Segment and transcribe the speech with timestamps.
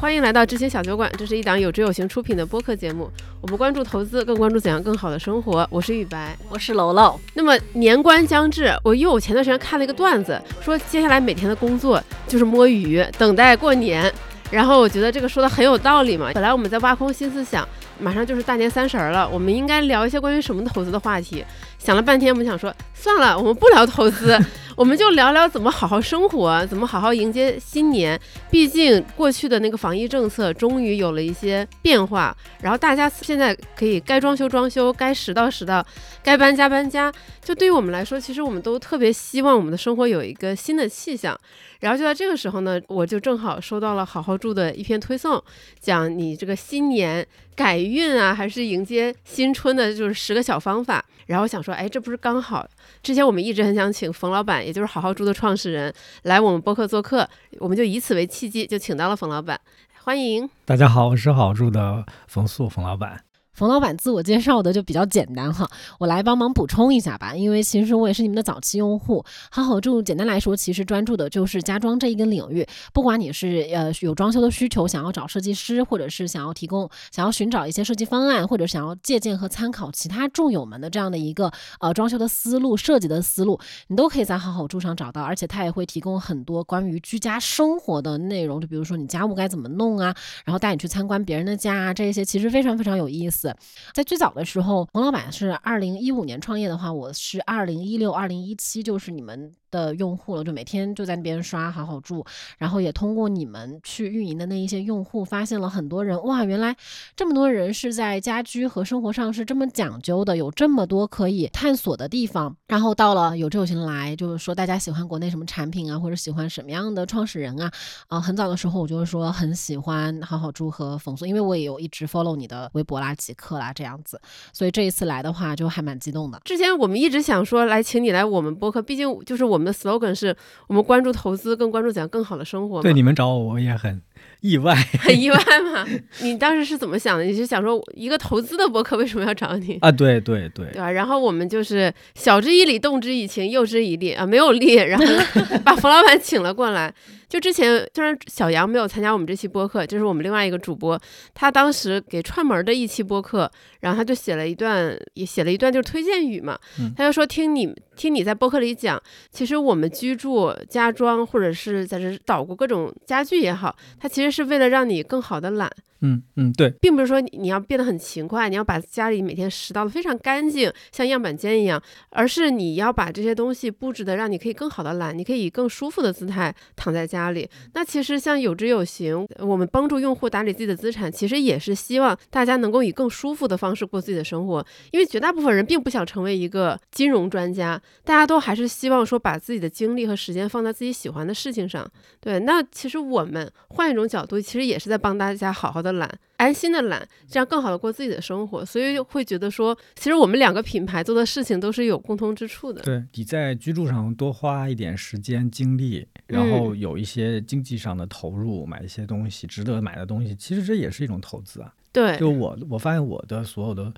[0.00, 3.10] 欢迎来到知行小酒馆，这是一档有知有行出品的播客节目。
[3.42, 5.68] 我们关注投资，更关注怎样更好的生活。
[5.70, 7.20] 我是雨白，我是楼楼。
[7.34, 14.10] 那么年关将至，我因为我前段时间看了一个段子，说接下来每天的工作就是摸鱼，等待过年。
[14.50, 16.30] 然后我觉得这个说的很有道理嘛。
[16.32, 21.44] 本来我们在挖空心思想，马上就是大年三十了，我们应该聊一些关于什么投资的话题。
[21.78, 24.38] 想了半天，我们想说算了，我们不聊投资。
[24.76, 28.18] 我们就聊聊怎么好好生活，怎么好好迎接新年。
[28.50, 35.84] 毕竟过去的那个防疫政策终于有了一些变化，然后大家现在可以该装修装修，该拾到拾到，
[36.22, 37.12] 该搬家搬家。
[37.42, 41.38] 就对于我们来说，其实我们都特别希望我们的生活有一个新的气象。
[41.80, 45.42] 然后就在这个时候呢，我就正好收到了好好住的一篇推送，
[45.80, 47.26] 讲你这个新年
[47.56, 51.04] 改运啊，还是迎接新春的，就是十个小方法。
[51.26, 52.68] 然后想说，哎，这不是刚好？
[53.02, 59.60] 之前我们一直很想请冯老板，也就是好好住的创始人，来我们播客做客，我们就以此为契机，就请到了冯老板，
[60.04, 60.48] 欢迎。
[60.64, 63.24] 大家好，我是好住的冯素冯老板。
[63.60, 67.36] 冯老板自我介绍的就比较简单哈，我来帮忙补充一下吧。
[67.36, 69.22] 因为其实我也是你们的早期用户。
[69.50, 72.66] 好好住，简单来说，其实专注的就是家装这一个领域。
[72.94, 85.20] 不管你是呃有装修的需求，想要找设计师，或者是想要提供、想要寻找一些设计方案，或者想要借鉴和参考其他住友们的这样的一个呃装修的思路、设计的思路，你都可以在好好住上找到。
[85.20, 90.16] 而且它也会提供很多关于居家生活的内容，就比如说你家务该怎么弄啊，
[90.46, 93.49] 然后带你去参观别人的家啊，这一些其实非常非常有意思。
[93.94, 99.52] 在最早的时候，冯老板是二零一五年创业的话，我是二零一六、二零一七，就是你们。
[99.70, 102.26] 的用户了，就每天就在那边刷好好住，
[102.58, 106.76] 然后也通过你们去运营的那一些用户，发现了很多人哇，原来
[107.14, 112.56] 这么多人是在家居和生活上是这么讲究的，有这么多可以探索的地方。
[112.66, 117.70] 然后到了有志有行来，就是说大家喜欢国内什么产品啊，或者喜欢什么样的创始人啊？
[118.08, 124.20] 啊，很早的时候我就是说很喜欢好好住和冯素，因为我也有一直 follow 你的微博啦、极客啦这样子，
[124.52, 126.40] 所以这一次来的话就还蛮激动的。
[126.44, 129.60] 之前我们一直想说来请你来我们播客，毕竟就是我。
[129.60, 130.34] 我们的 slogan 是
[130.68, 132.80] 我们关注投资，更关注怎样更好的生活。
[132.80, 134.00] 对你们找我，我也很
[134.40, 135.36] 意外， 很意外
[135.72, 135.86] 嘛？
[136.22, 137.24] 你当时是怎么想的？
[137.24, 139.92] 你是想说一个投资的博客为什么要找你啊？
[139.92, 140.90] 对对对，对吧？
[140.90, 145.04] 然后我们就是晓之以理，动之以情，诱之以利啊，没有利，然后
[145.64, 146.92] 把冯老板请了过来。
[147.28, 151.00] 就之前虽然小杨没有参加我们这期播客，就是我们另外一个主播，
[151.32, 153.48] 他当时给串门的一期播客，
[153.82, 156.58] 然后他就写了一段，也写了一段就是推荐语嘛，
[156.96, 159.00] 他就说听你听你在播客里讲，
[159.30, 165.70] 其实我们居住家装或者是在这捣鼓各种家具也好，它其实是为了让你更好的懒。
[166.02, 177.46] 嗯嗯，对，并不是说你要变得很勤快，你要把家里每天拾到的非常干净，像样板间一样，而是你要把这些东西布置的让你可以更好的懒，你可以以更舒服的姿态躺在家里。
[177.74, 184.64] 那其实像有知有行，我们帮助用户打理自己的资产，其实也是希望大家能够以更舒服的方式过自己的生活。
[184.92, 191.86] 因为绝大部分人并不想成为一个金融专家，大家都还是希望说把自己的精力和时间放在自己喜欢的事情上。
[192.20, 195.90] 对，那其实我们换一种角度，其实也是在帮大家好好的。
[195.94, 202.80] 懒，安心的懒，这样更好的过自己的生活，所以会觉得说，其实我们两个品牌做的事情都是有共通之处的。
[202.82, 211.74] 对，你在居住上多花一点时间精力，然后有一些经济上的投入，买一些东西值得买的东西，其实这也是一种投资啊。
[211.92, 213.92] 对，就我我发现我的所有的。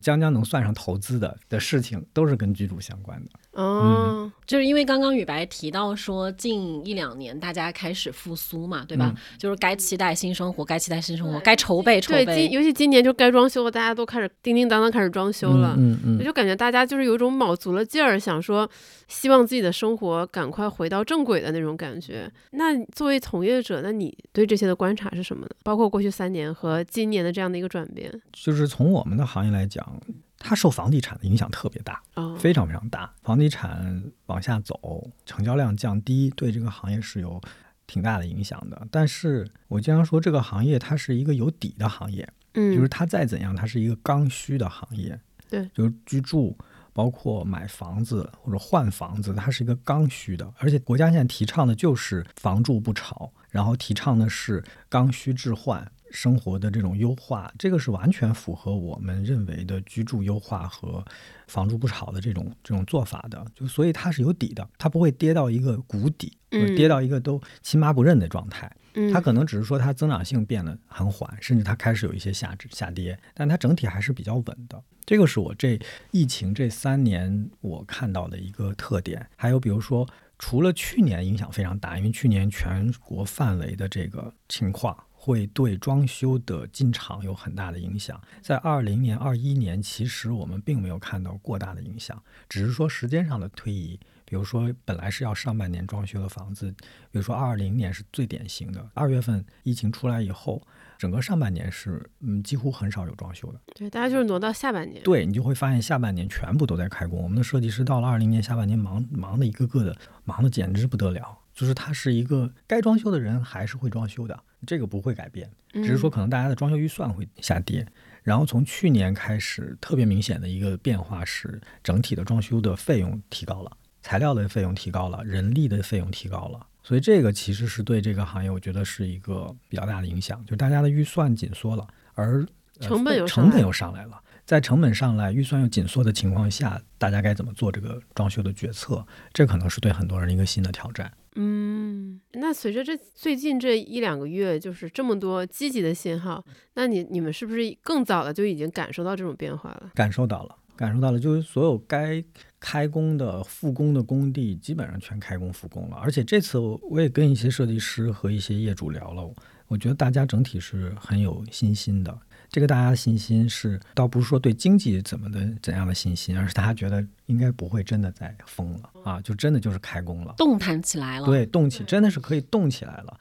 [0.00, 3.30] 将将能算上投资的的事情，都是跟居住相关的。
[3.52, 9.12] 哦，就是因为刚刚雨白提到说，近一两年大家开始复苏嘛，对吧？
[9.38, 12.24] 就是该期待新生活，该期待新生活，该筹备筹备。
[12.24, 15.74] 对，尤其今年就该装修了，大家都开始叮叮当当开始装修了。
[15.76, 18.70] 嗯嗯，我就感觉大家就是有一种卯足了劲儿，想说
[19.08, 22.30] 希望自己的生活赶快回到正轨的那种感觉。
[22.52, 25.50] 那作为从业者，那你对这些的观察是什么呢？
[25.64, 30.00] 包括过去三年和今年的这样的一个转变，就是从我们的行业来讲。
[30.42, 32.02] 它受房地产的影响特别大，
[32.38, 33.12] 非常非常大。
[33.22, 37.40] 房地产往下走，成交量降低，对这个行业是有
[37.86, 38.88] 挺大的影响的。
[38.90, 45.20] 但是我经常说，这个行业它是一个有底的行业，嗯，就是它再怎样，它是一个刚需的行业。
[45.50, 46.56] 对，就是居住，
[46.94, 50.50] 包括买房子或者换房子，它是一个刚需的。
[50.56, 55.86] 而且国家现在提倡的就是房住不炒，然后提倡的是刚需置换。
[56.10, 61.04] 生活的这种优化，这个是完全符合我们认为的居住优化和
[61.46, 63.44] 房住不炒的这种这种做法的。
[63.54, 66.36] 就所以它是有底的，它不会跌到一个谷底，
[66.76, 68.70] 跌到一个都亲妈不认的状态。
[69.12, 74.82] 它可能只是说它增长性变得很缓，甚至它开始有一些下下跌，但它整体还是比较稳的。
[75.06, 75.78] 这个是我这
[76.10, 79.26] 疫情这三年我看到的一个特点。
[79.36, 80.08] 还有比如说。
[80.42, 88.18] 除了去年影响非常大，因为去年全国范围的这个情况，会对装修的进场有很大的影响。
[88.40, 94.00] 在二零年、二一年，其实我们并没有看到过大的影响，只是说时间上的推移。
[94.24, 96.70] 比如说，本来是要上半年装修的房子，
[97.10, 100.62] 比如说二零年是最典型的，二月份疫情出来以后，
[100.96, 103.60] 整个上半年是嗯几乎很少有装修的。
[103.74, 105.02] 对，大家就是挪到下半年。
[105.02, 107.20] 对你就会发现下半年全部都在开工。
[107.20, 109.94] 我们的设计师到了二零年下半年忙忙的一个个的
[110.24, 111.36] 忙的简直不得了。
[111.60, 117.86] 就是它是一个该装修的人还是会装修的，这个不会改变，只是说可能大家的装修预算会下跌。
[118.22, 123.76] 然后从去年开始，特别明显的一个变化是，整体的装修的费用提高了。
[124.00, 132.42] 材料的费用提高了，人力的费用提高了，所以这个其实是对这个行业，我觉得是一个比较大的影响，就大家的预算紧缩了，而
[132.80, 139.06] 成本又成本又上来了，在成本上来、预算又紧缩的情况下，大家该怎么做这个装修的决策？
[139.34, 141.12] 这可能是对很多人一个新的挑战。
[141.36, 146.44] 嗯，那随着这最近这一两个月，就是这么多积极的信号，
[146.74, 149.90] 那你你们是不是更早的就已经感受到这种变化了？
[149.94, 150.56] 感受到了。
[150.76, 152.24] 感受到了，就是所有该
[152.58, 155.96] 开工的复工的工地基本上全开工复工了。
[155.96, 159.30] 而且这次我也跟一些设计师和一些业主聊了，
[159.68, 162.18] 我觉得大家整体是很有信心的。
[162.50, 171.26] 这个大家的信心是倒不是说对经济怎么的怎样的信心，而是大家觉得应该不会真的再封了啊，就真的就是开工了，动弹起来了。
[171.26, 173.18] 对，动起真的是可以动起来了。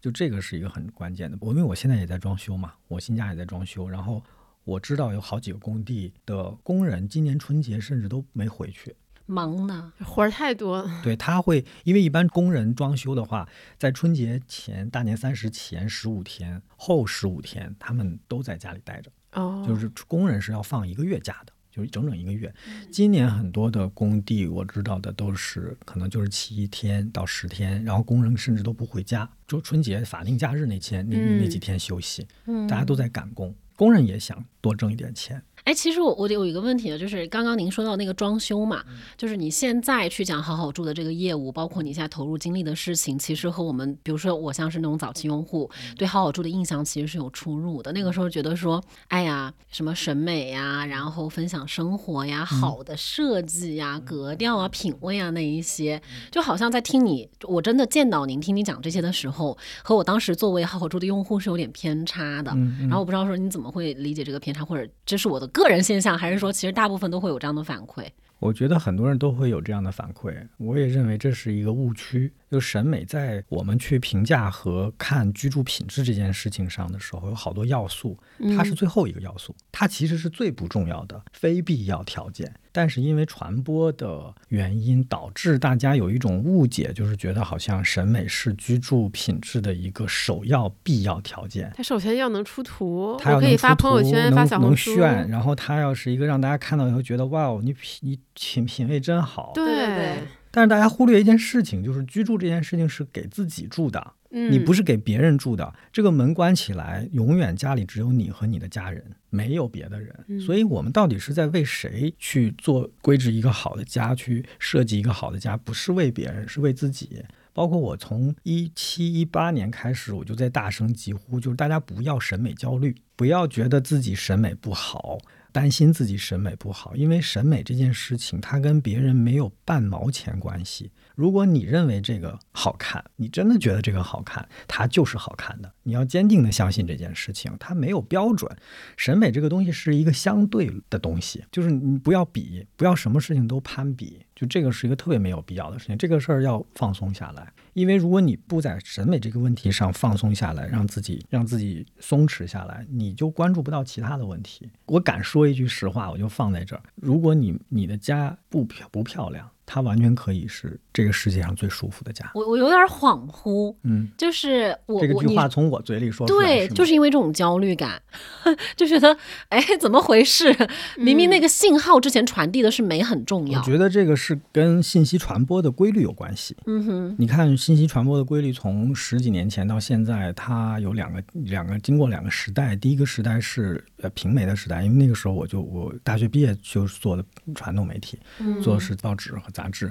[0.00, 1.38] 就这个是一个很关键的。
[1.40, 4.22] 我因为我现在也在装修嘛，我新家也在装修，然后。
[4.62, 8.94] 我知道有好几个工地的工人今年春节甚至都没回去，
[9.30, 10.84] 忙呢，活儿太多。
[11.04, 13.48] 对他会，因为一般工人装修的话，
[13.78, 19.10] 在春节前、大年三十前十五天、后十五天，他们都在家里待着。
[19.32, 22.52] 哦，就是工人是要放一个月假的，就是整整一个月。
[22.90, 32.26] 今年很多的工地我知道的都是可能就是七天到十天，然后工人甚至都不回家，就春节法定假日那天那那几天休息，
[32.68, 33.54] 大家都在赶工。
[33.76, 35.42] 工人也想多挣一点钱。
[35.70, 38.82] 哎，其实我我有一个问题呢，就是刚刚您说到那个装修嘛，
[39.16, 47.92] 就是你现在去讲好好住的这个业务，包括你现在投入精力的事情，其实和我们，比如说我像是那种早期用户对好好住的印象，其实是有出入的。
[47.92, 56.02] 那个时候觉得说，哎呀，什么审美呀，然后分享生活呀，好的设计呀，格调啊，品味啊，那一些，
[56.32, 62.50] 就好像在听你，我真的见到您听你讲这些的时候，和我当时作为好好住的用户是有点偏差的。
[62.80, 65.48] 然后我不知道说你怎么会理解这个偏差，或者这是我的。
[65.59, 68.06] 个人现象，还是说其实大部分都会有这样的反馈？
[68.38, 72.32] 我觉得很多人都会有这样的反馈，我也认为这是一个误区。
[72.50, 78.18] 就审美在我们去评价和看居住品质这件事情上的时候，有好多要素，
[78.56, 82.52] 它是最后一个要素，它其实是最不重要的非必要条件。
[82.72, 91.72] 但是因为传播的原因，导致大家有一种误解，就是觉得好像审美是居住品质的一个首要必要条件。
[91.76, 95.28] 它首先要能出图，它可以发朋友圈、发小红书，炫。
[95.28, 99.52] 然后它要是一个让大家看到以后觉得哇哦，你品你品品味真好。
[99.54, 100.16] 对对对。
[100.50, 105.72] 但是大家忽略一件事情，就是居住这件事情是给自己住的，你不是给别人住的。
[105.92, 110.40] 这个门关起来，永远家里只有你和你的家人，没有别的人。
[110.40, 115.56] 所以，我们到底是在为谁去做规制一个好的家，去设计一个好的家？
[115.56, 117.24] 不是为别人，是为自己。
[117.52, 125.18] 包括我从一七一八年开始，我就在大声疾呼，就是大家不要审美焦虑，不要觉得自己审美不好。
[125.52, 130.90] 担心自己审美不好，因为审美这件事情，它跟别人没有半毛钱关系。
[131.14, 135.70] 如果你认为这个好看，你真的觉得这个好看，它就是好看的。
[135.82, 138.50] 你要坚定的相信这件事情，它没有标准。
[138.96, 145.98] 审美这个东西是一个相对的东西， 就是你不要比，不要什么事情都攀比，就这个是一个特别没有必要的事情。
[145.98, 147.52] 这个事儿要放松下来。
[147.72, 154.70] 因为如果你不在审美这个问题上放松下来，让自己让自己松弛下来，你就关注不到其他的问题。
[154.86, 156.82] 我敢说一句实话，我就放在这儿。
[156.94, 159.50] 如果你你的家不漂不漂亮。
[159.72, 162.28] 它完全可以是这个世界上最舒服的家。
[162.34, 168.02] 我我有点恍惚，嗯，就是我这个句话从我嘴里说出来，对，就是因为这种焦虑感，
[168.74, 169.16] 就觉得
[169.48, 170.52] 哎，怎么回事？
[170.96, 173.60] 明明那个信号之前传递的是美很重要。
[173.60, 176.56] 我觉得这个是跟信息传播的规律有关系。
[176.66, 182.74] 嗯哼，你看信息传播的规律，从十几年前到现在，它有两个两个经过两个时代。
[182.74, 188.18] 第一个时代是呃平媒的时代，因为那个时候我就我大学毕业就是做的传统媒体，
[188.62, 189.50] 做的是报纸和。
[189.50, 189.90] 杂志，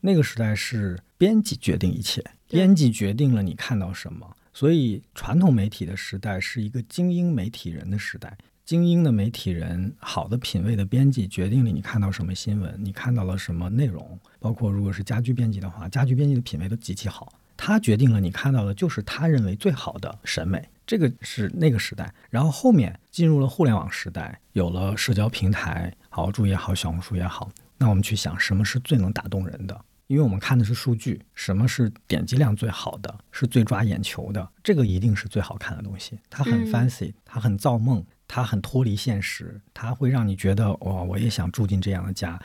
[0.00, 4.36] 那个时代是编辑决定一切，编辑决定了你看到什么。
[4.52, 14.20] 所以传统媒体的时代是一个精英媒体人的时代，精英的媒体人，好的品味的编辑决定了你看到什么新闻，你看到了什么内容。
[14.38, 17.32] 包括如果是家居编辑的话，家居编辑的品味都极其好。
[17.64, 20.68] 它决定了你看到的就是他认为最好的审美。
[20.84, 29.80] 这个是那个时代，然后后面进入了互联网时代，有了社交平台，好猪也好，小红书也好，那我们去想什么是最能打动人的？
[30.08, 36.18] 因为我们看的是数据，什么是点击量最好的，是最抓眼球的，这个一定是最好看的东西。
[36.28, 42.38] 它很 fancy，它很造梦，它很脱离现实，它会让你觉得哇，我也想住进这样的家，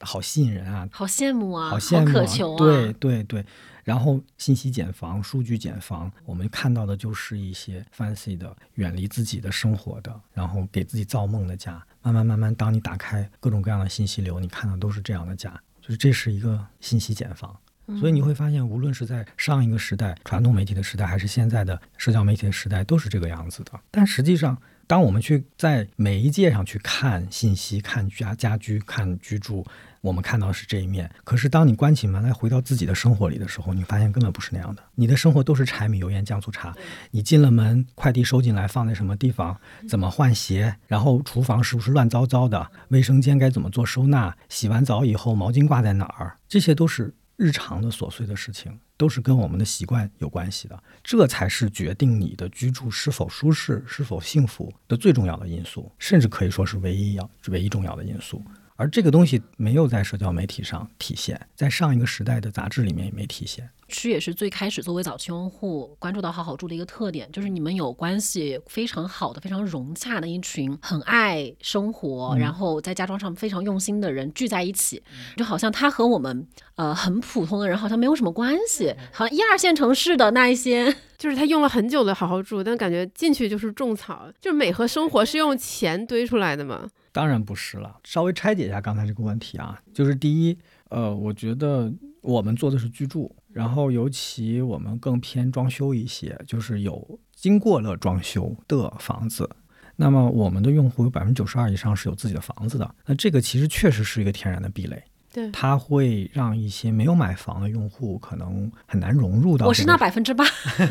[0.00, 3.46] 好吸引人啊，好羡慕啊，好羡慕、渴求啊，对对对。
[3.86, 11.80] 然后信息茧房、数据茧房，我们看到的就是一些 fancy 的、远离自己的生活的，然后给自己造梦的家。
[12.02, 17.56] 慢慢慢慢，当你打开各种各样的信息流，你看到都是这样的家，就是这是一个信息茧房。
[18.00, 23.70] 所以你会发现，无论是在上一个时代传统媒体的时代，还是现在的社交媒体的时代，都是这个样子的。
[23.92, 29.64] 但实际上，当我们去在每一届上去看信息、看家家居、看居住。
[30.06, 34.82] 我们看到是这一面，可是当你关起门来回到自己的生活里的时候，你发现根本不是那样的。
[34.94, 36.72] 你的生活都是柴米油盐酱醋茶。
[37.10, 39.60] 你进了门，快递收进来放在什么地方？
[39.88, 40.76] 怎么换鞋？
[40.86, 42.70] 然后厨房是不是乱糟糟的？
[42.90, 44.32] 卫生间该怎么做收纳？
[44.48, 46.36] 洗完澡以后毛巾挂在哪儿？
[46.48, 50.80] 这些都是日常的琐碎的事情，都是跟我们的习惯有关系的。
[51.02, 58.40] 这才是决定你的居住是否舒适、是否幸福的最重要的因素，甚至可以说是唯一要、唯一重要的因素。
[58.76, 63.68] 而这个东西没有在社交媒体上体现，在上一个时代的杂志里面也没体现。
[63.88, 75.00] 区也是最开始作为早期用户关注到好好住的一个特点，就是你们有关系非常好的、非常融洽的一群很爱生活，然后在家装上非常用心的人聚在一起，
[75.36, 86.88] 就好像他和我们呃很普通的人好像没有什么关系，好像一二线城市的那一些， 就是他用了很久的好好住，但感觉进去就是种草，就是美和生活是用钱堆出来的吗？
[87.16, 90.58] 当然不是了，稍微拆解一下刚才这个问题啊，就是第一，
[90.90, 99.48] 呃，我觉得我们做的是居住，然后尤其我们更偏装修一些，就是有经过了装修的房子，
[99.96, 105.02] 那么我们的用户有百分之九十二以上是有自己的房子的，那这个其实确实是一个天然的壁垒。
[105.36, 109.66] 对，它会让一些没有买房的用户可能很难融入到。
[109.66, 110.46] 我是那百分之八，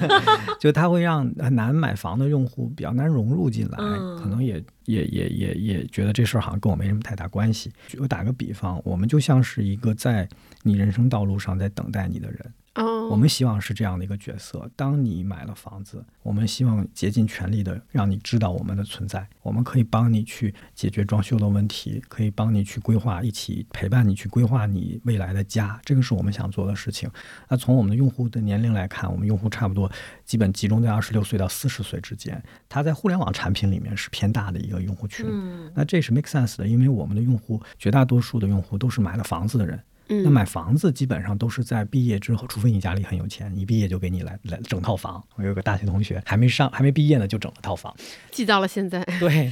[0.62, 3.78] 就它会让很难买房的用户比较难融入进来，
[4.22, 7.74] 可能也也也也也觉得这事儿好像跟我没什么太大关系。
[7.98, 10.30] 我打个比方，我们就像是一个在
[10.62, 12.54] 你人生道路上在等待你的人。
[12.76, 14.70] 我们希望是这样的一个角色。
[14.76, 19.26] 当你买了房子，我们希望竭尽全力的让你知道我们的存在。
[19.42, 25.80] 我们可以帮你去解决装修的问题，可以帮你去规划，一起陪伴你去规划你未来的家。
[25.86, 27.10] 这个是我们想做的事情。
[27.48, 29.90] 那从我们的用户的年龄来看，我们用户差不多
[30.26, 32.44] 基本集中在二十六岁到四十岁之间。
[32.68, 35.26] 他在互联网产品里面是偏大的一个用户群。
[35.74, 39.80] 那这是 make sense 的，因为我们的用户绝大多数的用户都是买了房子的人。
[40.08, 45.24] 那买房子基本上都是在毕业之后，除非你家里很有钱，一毕业就给你来来整套房。
[45.36, 47.96] 我有个大学同学，还没上还没毕业呢，就整了套房，
[48.32, 49.04] 记到了现在。
[49.20, 49.52] 对，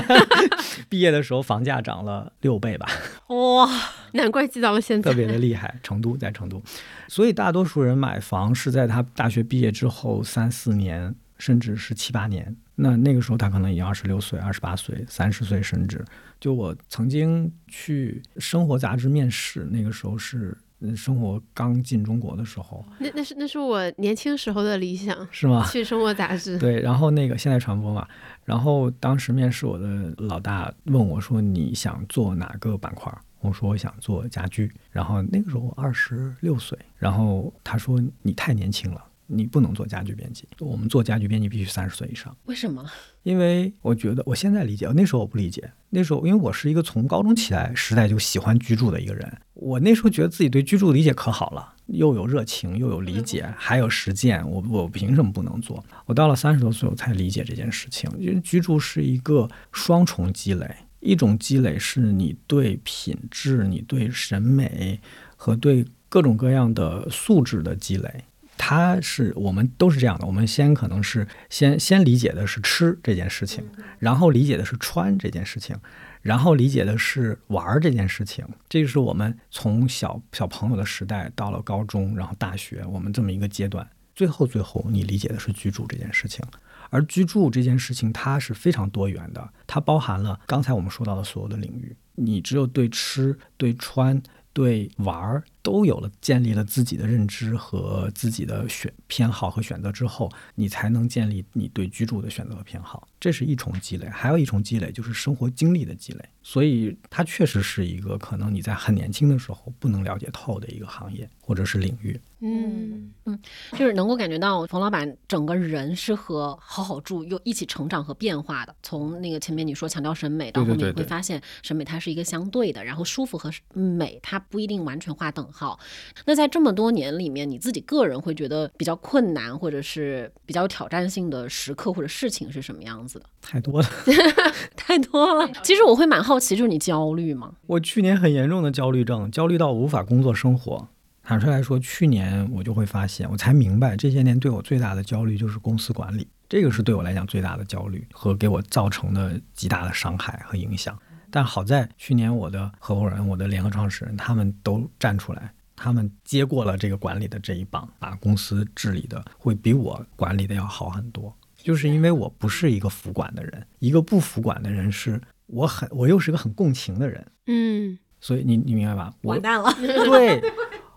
[0.88, 2.86] 毕业的时候房价涨了六倍吧？
[3.28, 3.68] 哇，
[4.12, 5.74] 难怪记到了现在，特别的厉害。
[5.82, 6.62] 成都在成都，
[7.06, 12.56] 所以大多数人买房是在他大学毕业之后三四年，甚至是七八年。
[12.74, 16.04] 那那个时候他可能已经二十六岁、二十八岁、三十岁，甚至
[16.38, 20.56] 就我曾经去生活杂志面试，那个时候是
[20.94, 22.84] 生活刚进中国的时候。
[22.98, 25.66] 那那是那是我年轻时候的理想，是吗？
[25.72, 26.58] 去生活杂志。
[26.58, 28.06] 对，然后那个现代传播嘛，
[28.44, 42.36] 然后当时面试我的老大问我说：“你想做哪个板块？”我说：“我想做家居。”然后那个时候我二十六岁，然后他说：“你太年轻了。”你不能做家居编辑，我们做家居编辑必须三十岁以上。
[42.44, 42.84] 为什么？
[43.22, 45.70] 因为我觉得我现在理解，那时候我不理解。
[45.90, 54.48] 那时候因为我是一个从高中起来时代就喜欢居住的一个人，我那时候觉得自己对居住理解可好了，又有热情，又有理解，还有实践。
[54.48, 55.82] 我我凭什么不能做？
[56.04, 58.10] 我到了三十多岁，我才理解这件事情。
[58.18, 60.68] 因为居住是一个双重积累，
[61.00, 65.00] 一种积累是你对品质、你对审美
[65.34, 68.24] 和对各种各样的素质的积累。
[68.56, 73.64] 它是我们都是这样的，我们先可能是先先理解的是吃这件事情，
[73.98, 75.76] 然后理解的是穿这件事情，
[76.22, 78.44] 然后理解的是玩这件事情。
[78.68, 83.86] 这个是我们从小小朋友的时代到了高中，然后大学，我们这么一个阶段。
[84.14, 86.42] 最后最后，你理解的是居住这件事情，
[86.88, 91.94] 而居住这件事情它是非常多元的，它包含了刚才我们说到的所有的领域。
[92.14, 94.22] 你只有对吃、对穿、
[94.54, 103.08] 对玩都有了建立了自己的认知和自己的选偏好和选择之后，你才能建立你对居住的选择和偏好。
[103.18, 106.24] 这是一重积累，还有一重积累就是生活经历的积累。
[106.40, 112.20] 所以它确实是一个可能你在很年轻的时候不能了解透的一个行业或者是领域。
[112.38, 113.36] 嗯嗯，
[113.72, 118.76] 就是能够感觉到冯老板整个人是和好好住又一起成长和变化的。
[118.84, 125.78] 从那个前面你说强调审美，到后面你会发现审美它是一个相对的，然后舒服和美它不一定完全划等号。
[126.26, 133.24] 那在这么多年里面，你自己个人会觉得比较困难或者是比较有挑战性的时刻或者事情是什么样子的？
[133.40, 133.88] 太多了，
[134.76, 135.50] 太多了。
[135.62, 137.54] 其实我会蛮好奇，就是你焦虑吗？
[137.66, 140.88] 我去年很严重的焦虑症，焦虑到无法工作生活。
[141.22, 150.96] 坦率来说，去年我就会发现，我才明白这些年对我最大的焦虑就是公司管理，这个是对我来讲最大的焦虑和给我造成的极大的伤害和影响。
[151.36, 161.36] 但好在去年我的合伙人、我的联合创始人他们都站出来，他们接过了这个管理的这一棒，把公司治理的会比我管理的要好很多。
[161.58, 169.12] 就是因为我不是一个服管的人，一个不服管的人是我很我又是个很共情的人，嗯，所以你你明白吧？
[169.24, 170.42] 完蛋了，对。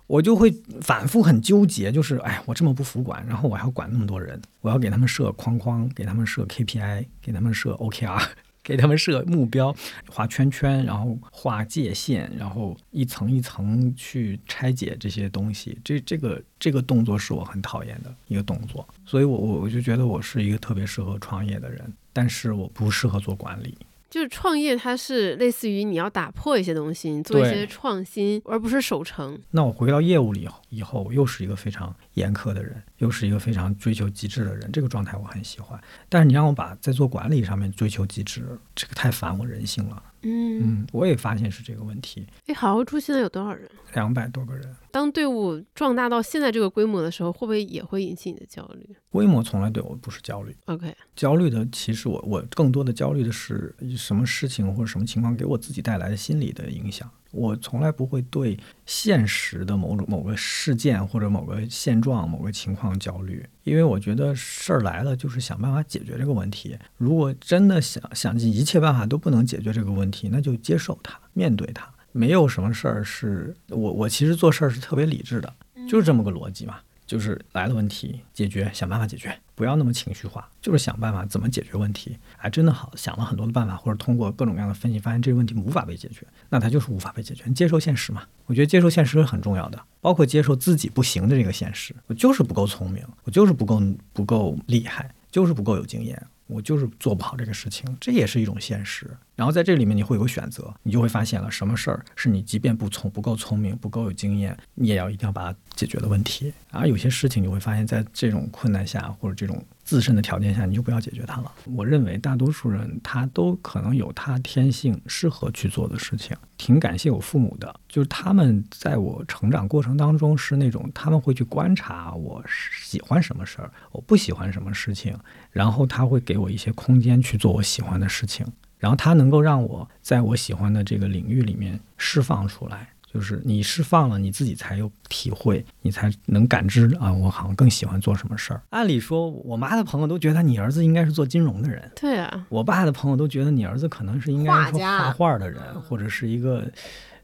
[0.07, 0.49] 我就会
[0.81, 8.25] 反复很纠结，就是哎，我这么不服管，然后我还要管那么多人，我要给他们设框框，给他们设 KPI，给他们设 OKR，
[8.63, 9.75] 给他们设目标，
[10.07, 15.77] 画圈圈，然后画界限，然后一层一层去拆解这些东西。
[15.83, 23.77] 这这个这个动作是我很讨厌的一个动作，所以我我我就觉得我是一个特别适合创业的人，但是我不适合做管理。
[24.09, 29.39] 就是创业，它是类似于你要打破一些东西，你做一些创新，而不是守成。
[29.51, 35.79] 那我回到业务里以后，我又是一个非常严苛的人，又是一个非常追求极致的人，这个状态我很喜欢。
[36.09, 40.03] 但是你让我把在做管理上面追求极致，这个太反我人性了。
[40.21, 42.27] 嗯嗯，我也发现是这个问题。
[42.47, 43.69] 哎，好好住现在有多少人？
[43.93, 44.75] 两百多个人。
[44.91, 48.95] 当队伍壮大到现在这个规模的时候，会不会也会引起你的焦虑？
[49.09, 50.55] 规模从来对我不是焦虑。
[50.65, 57.09] OK，焦虑的其实我我更多的焦虑的是什么事情或者什么情况给我自己带来的心理的影响。
[57.31, 66.75] 我从来不会对现实的某种某个事件或者某个现状、某个情况焦虑，因为我觉得事儿来了就是想办法解决这个问题。
[66.97, 71.87] 如果真的想想尽一切办法都不能解决这个问题，那就接受它，面对它。
[72.11, 75.53] 没有什么事儿是我我其实做事儿是特别理智的，
[75.87, 76.79] 就是这么个逻辑嘛。
[77.05, 82.15] 就是来了问题，解决，想办法解决，不要那么情绪化，就是想办法怎么解决问题。
[82.37, 87.49] 哎，真的好，想了很多的办法，或者通过各种各样的分析，发现这个问题无法被解决，那它就是无法被解决。
[87.49, 91.95] 接受现实嘛，我觉得接受现实是很重要的，包括接受自己不行的这个现实。
[92.05, 93.81] 我就是不够聪明，我就是不够
[94.13, 96.27] 不够厉害，就是不够有经验。
[96.49, 99.09] 我就是做不好这个事情，这也是一种现实。
[99.35, 106.51] 然后在这里面你会有选择，你就会发现了什么事儿是你即便不聪不够聪明不够有经验，你也要一定要把它解决的问题。
[106.71, 109.63] 而有些事情你会发现在这种困难下或者这种。
[109.89, 111.51] 自身的条件下，你就不要解决它了。
[111.65, 116.37] 我认为大多数人他都可能有他天性适合去做的事情。
[116.57, 122.43] 挺感谢我父母的，就是他们在我成长过程当中是那种他们会去观察我
[122.83, 125.17] 喜欢什么事儿，我不喜欢什么事情，
[125.51, 128.45] 然后他会给我一些空间去做我喜欢的事情，
[128.77, 132.89] 然后他能够让我在我喜欢的这个领域里面释放出来。
[133.11, 138.61] 就是你释放了，你自己才有体会，你才能感知啊，我好像更喜欢做什么事儿。
[138.69, 146.71] 按理说，我妈的朋友都觉得你儿子应该是做金融的人，对啊，我爸的朋友都觉得你儿子可能是应该是画画的人，或者是一个，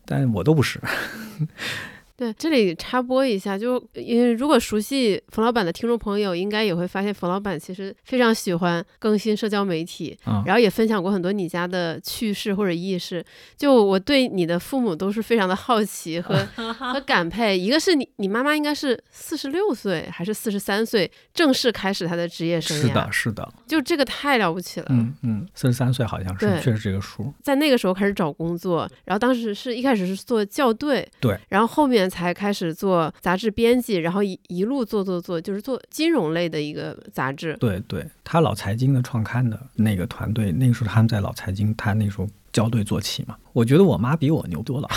[0.05, 0.81] 但我都不是。
[2.17, 13.21] 对，这里插播一下，就因为如果熟悉冯老板的听众朋友，应该也会发现冯老板其实非常喜欢更新社交媒体，然后也分享过很多你家的趣事或者轶事。
[13.57, 16.35] 就我对你的父母都是非常的好奇和
[16.73, 17.59] 和感佩。
[17.59, 22.81] 一个是你，你妈妈应该是四十六岁还是四十三岁正式开始她的职业生涯？
[22.81, 24.85] 是的，是的，就这个太了不起了。
[24.89, 27.33] 嗯嗯，四十三岁好像是确实这个数。
[27.41, 32.04] 在那个时候开始找工作，然后当时是一开始是做校对，对，然后后面。
[32.09, 37.55] 才开始做杂志编辑，然后一一路做做做，就是做金融类的一个杂志。
[37.59, 43.35] 对对，他老财经的创刊的那个团队，那个时候他们在老财经，他那时候校对做起嘛。
[43.53, 44.89] 我觉得我妈比我牛多了。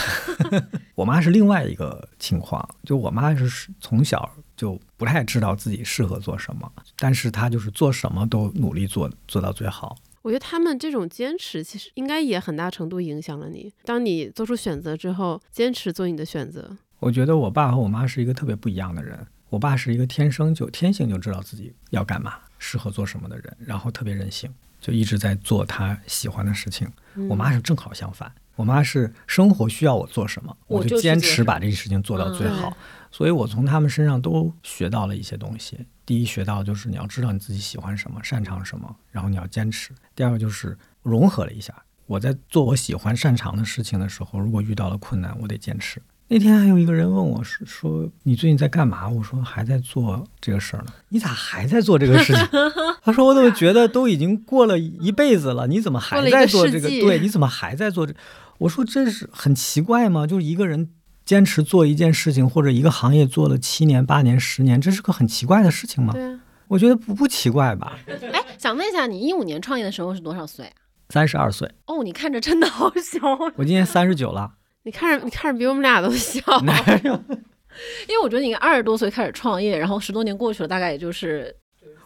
[0.94, 9.96] 我妈是另外一个情况，就我妈是从小就不太知道自己适合做什么，但是她就是做什么都努力做，做到最好。
[10.22, 13.72] 我觉得他们这种坚持，其实应该也很大程度影响了你。
[13.84, 16.76] 当你做出选择之后，坚持做你的选择。
[16.98, 19.26] 我觉得我爸和我妈是一个特别不一样的人。
[19.50, 26.86] 我爸是一个天生就天性就知道自己要干嘛、适合做什么的人，然后特别任性，就一直在做他喜欢的事情。
[27.30, 32.76] 我妈是正好相反，我妈是生活需要我做什么，我就坚持把这个事情做到最嗯好。
[33.10, 35.86] 所以我从他们身上都学到了一些东西。
[36.04, 39.92] 第一，学到就是你要知道你自己喜欢什么、擅长什么，然后你要坚持。
[40.14, 46.02] 第二个就是融合了一下，我在做我喜欢、擅长的事情的时候，如果遇到了困难，我得坚持。
[46.30, 49.08] 那天还有一个人问我说说你最近在干嘛？
[49.08, 50.92] 我说还在做这个事儿呢。
[51.08, 52.46] 你咋还在做这个事情？
[53.02, 56.88] 他说我怎么觉得都已经过了一辈子了，你怎么还在做这个？
[56.88, 58.14] 对，你怎么还在做这？
[58.58, 60.26] 我说这是很奇怪吗？
[60.26, 60.90] 就是一个人
[61.24, 66.12] 坚持做一件事情或者一个行业做了七年、八年、十年，这是个很奇怪的事情吗？
[66.12, 67.98] 对啊，我觉得不不奇怪吧。
[68.32, 70.76] 哎，想问一下，你一五年创业的时候是多少岁啊？
[71.08, 74.52] 三十二岁，哦，你看着真的好小哦，我今年三十九了。
[74.88, 76.74] 你看着你看着比我们俩都小， 哪
[77.04, 77.12] 有？
[78.08, 81.54] 因为我觉得你二十多岁开始创业，然后十多年过去了，大概也就是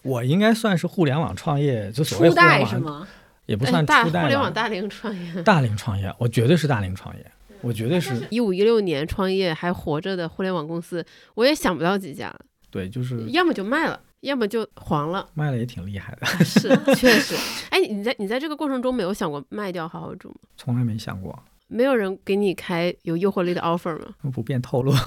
[0.03, 3.07] 我应该算是互联网创业，就所谓初代是吗？
[3.47, 5.43] 也不算初代吧互联网大龄创业。
[5.45, 7.25] 大龄创业，我绝对是大龄创业，
[7.61, 12.35] 我绝对是一五一六年创业还活着的互联网公司，我也想不到几家，
[12.69, 15.29] 对，就是要么就卖了，要么就黄了。
[15.35, 17.37] 卖了也挺厉害的， 是，确实。
[17.71, 20.35] 哎，你在你在这个过程中没有想过卖掉好好住吗？
[20.57, 21.43] 从来没想过，
[21.73, 24.15] 没有人给你开有诱惑力的 offer 吗？
[24.33, 24.93] 不便透露。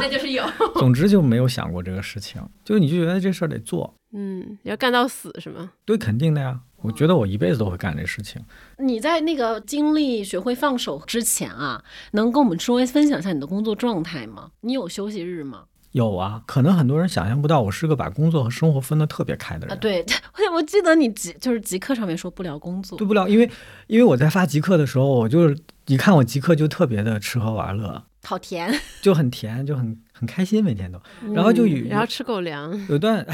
[0.00, 0.44] 那就是有。
[0.76, 5.70] 总之就没有想过这个事情，就是你就觉得这事儿得做，嗯，要干到死是吗？
[5.84, 6.60] 对，肯定的呀。
[6.80, 8.40] 我觉得我一辈子都会干这事情。
[8.78, 14.50] 你在那个经历学会放手之前啊，能跟我们稍微分享一下你的工作状态吗？
[14.60, 15.64] 你有休息日吗？
[15.92, 19.78] 有啊，可能很多人想象不到，我是个把工作和生活分得特别开的啊，人。
[19.80, 20.04] 对，
[20.50, 23.50] 我我记得你极就是极客上面说不聊工作对，不了，因为
[23.86, 28.72] 因为我在发极客的时候，我就是一看我极客就特别的吃喝玩乐，好甜。
[29.00, 31.00] 就很甜，就很很开心，每天都。
[31.32, 33.24] 然后就有嗯然后吃狗粮，有段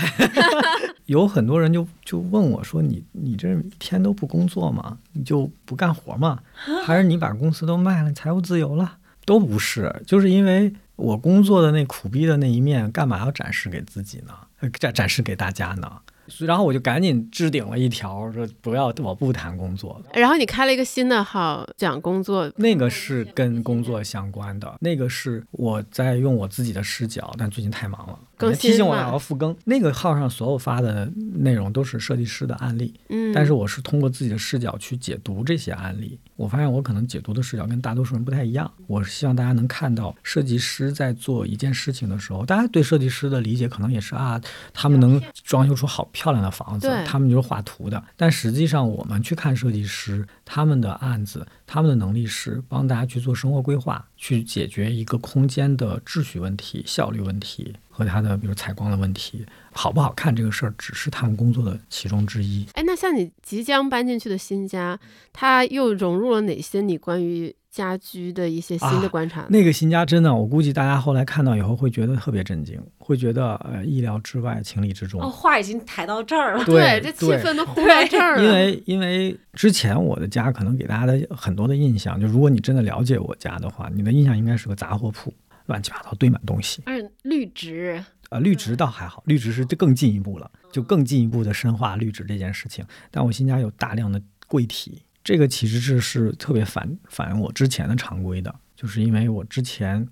[1.06, 4.96] 有很多人就就问我说：“你你这一天都不工作吗？
[5.12, 6.38] 你就不干活吗？
[6.86, 14.32] 还是你把公司都卖了，财务自由了？”都不是，就是因为我工作的那苦逼的那一面，干嘛要展示给自己呢？
[14.60, 15.90] 呃展展示给大家呢？
[16.26, 20.00] 所以然后我就赶紧置顶了一条，说不要，我不谈工作。
[20.14, 29.56] 然后你开了一个新的号讲工作，那个是跟工作相关的，那个是我在用我自己的视角，但最近太忙了，更提醒我新嘛要复更。
[29.64, 36.18] 那个号上所有发的内容都是设计师的案例，嗯，但是我是通过自己的视角去解读这些案例。
[36.36, 38.70] 我发现我可能解读的视角跟大多数人不太一样。
[38.88, 44.40] 我是希望大家能看到，设计师在做一件事情的时候，大家对设计师的理解可能也是啊，
[44.72, 48.02] 他们能装修出好漂亮的房子，他们就是画图的。
[48.16, 59.44] 但实际上，我们去看设计师他们的案子，他们的能力是帮大家去做生活规划，去解决一个空间的秩序问题、效率问题和它的比如采光的问题。
[59.70, 62.66] 好不好看这个事儿，只是他们工作的其中之一。
[62.72, 64.98] 哎，那像你即将搬进去的新家，
[65.30, 69.48] 它又融入了哪些你关于家居的一些新的啊观察呢？
[69.50, 75.20] 那个新家真的，我估计大家后来看到以后会觉得特别震惊，会觉得呃意料之外，情理之中。
[75.20, 76.64] 哦，话已经抬到这儿了。
[76.64, 78.44] 对这气氛都烘到这儿了。
[78.44, 85.34] 因为因为之前我的家可能给大家的很多的印象，就如果你真的了解我家的话，你的印象应该是个杂货铺，
[85.66, 86.80] 乱七八糟堆满东西。
[86.86, 92.84] 而且绿植，呃，绿植倒还好，绿植是更进一步了，就更进一步的深化绿植这件事情。
[93.10, 100.06] 但我新家有大量的柜体，这个其实是是特别反反映我之前的常规的，就是因为我之前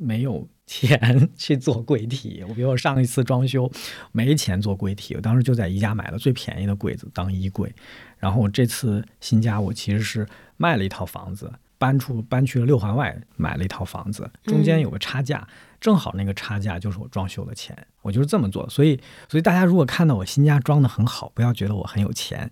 [0.00, 2.42] 没有钱 去做柜体。
[2.48, 3.70] 我比如我上一次装修
[4.10, 7.72] 没钱做柜体，我当时就在宜家买了最便宜的柜子当衣柜。
[8.16, 15.46] 然后我这次新家我其实是卖了一套房子，搬出 搬去了六环外买了一套房子，中间有个差价，
[15.78, 18.68] 正好那个差价就是我装修的钱，我就是这么做。
[18.70, 22.50] 所以所以大家如果看到我新家装的很好，不要觉得我很有钱，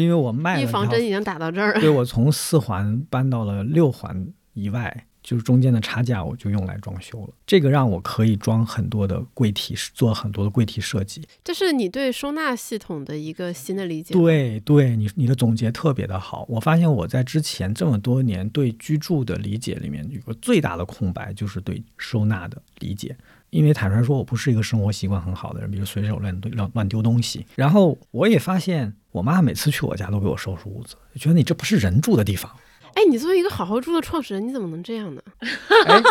[0.00, 1.80] 因为我卖了预防针已经打到这儿了。
[1.80, 7.30] 对我从四环搬到了六环以外，就是中间的差价，我就用来装修了。
[7.46, 11.26] 这个让我可以装很多的柜体，做很多的柜体设计。
[11.42, 16.44] 这是你对收纳系统的一个新的理解。，对，对你你的总结特别的好。
[16.46, 23.16] 我发现我在之前这么多年对居住的理解里面，有个最大的空白，就是对收纳的理解。
[23.48, 27.46] 因为坦率说，我不是一个生活习惯很好的人，比如随手乱乱乱丢东西。
[27.54, 32.50] 然后我也发现，我妈每次去我家都给我收拾屋子，就觉得你这不是人住的地方。
[32.94, 35.22] 哎，你作为一个好好住的创始人，你怎么能这样呢？
[35.86, 36.02] 哎，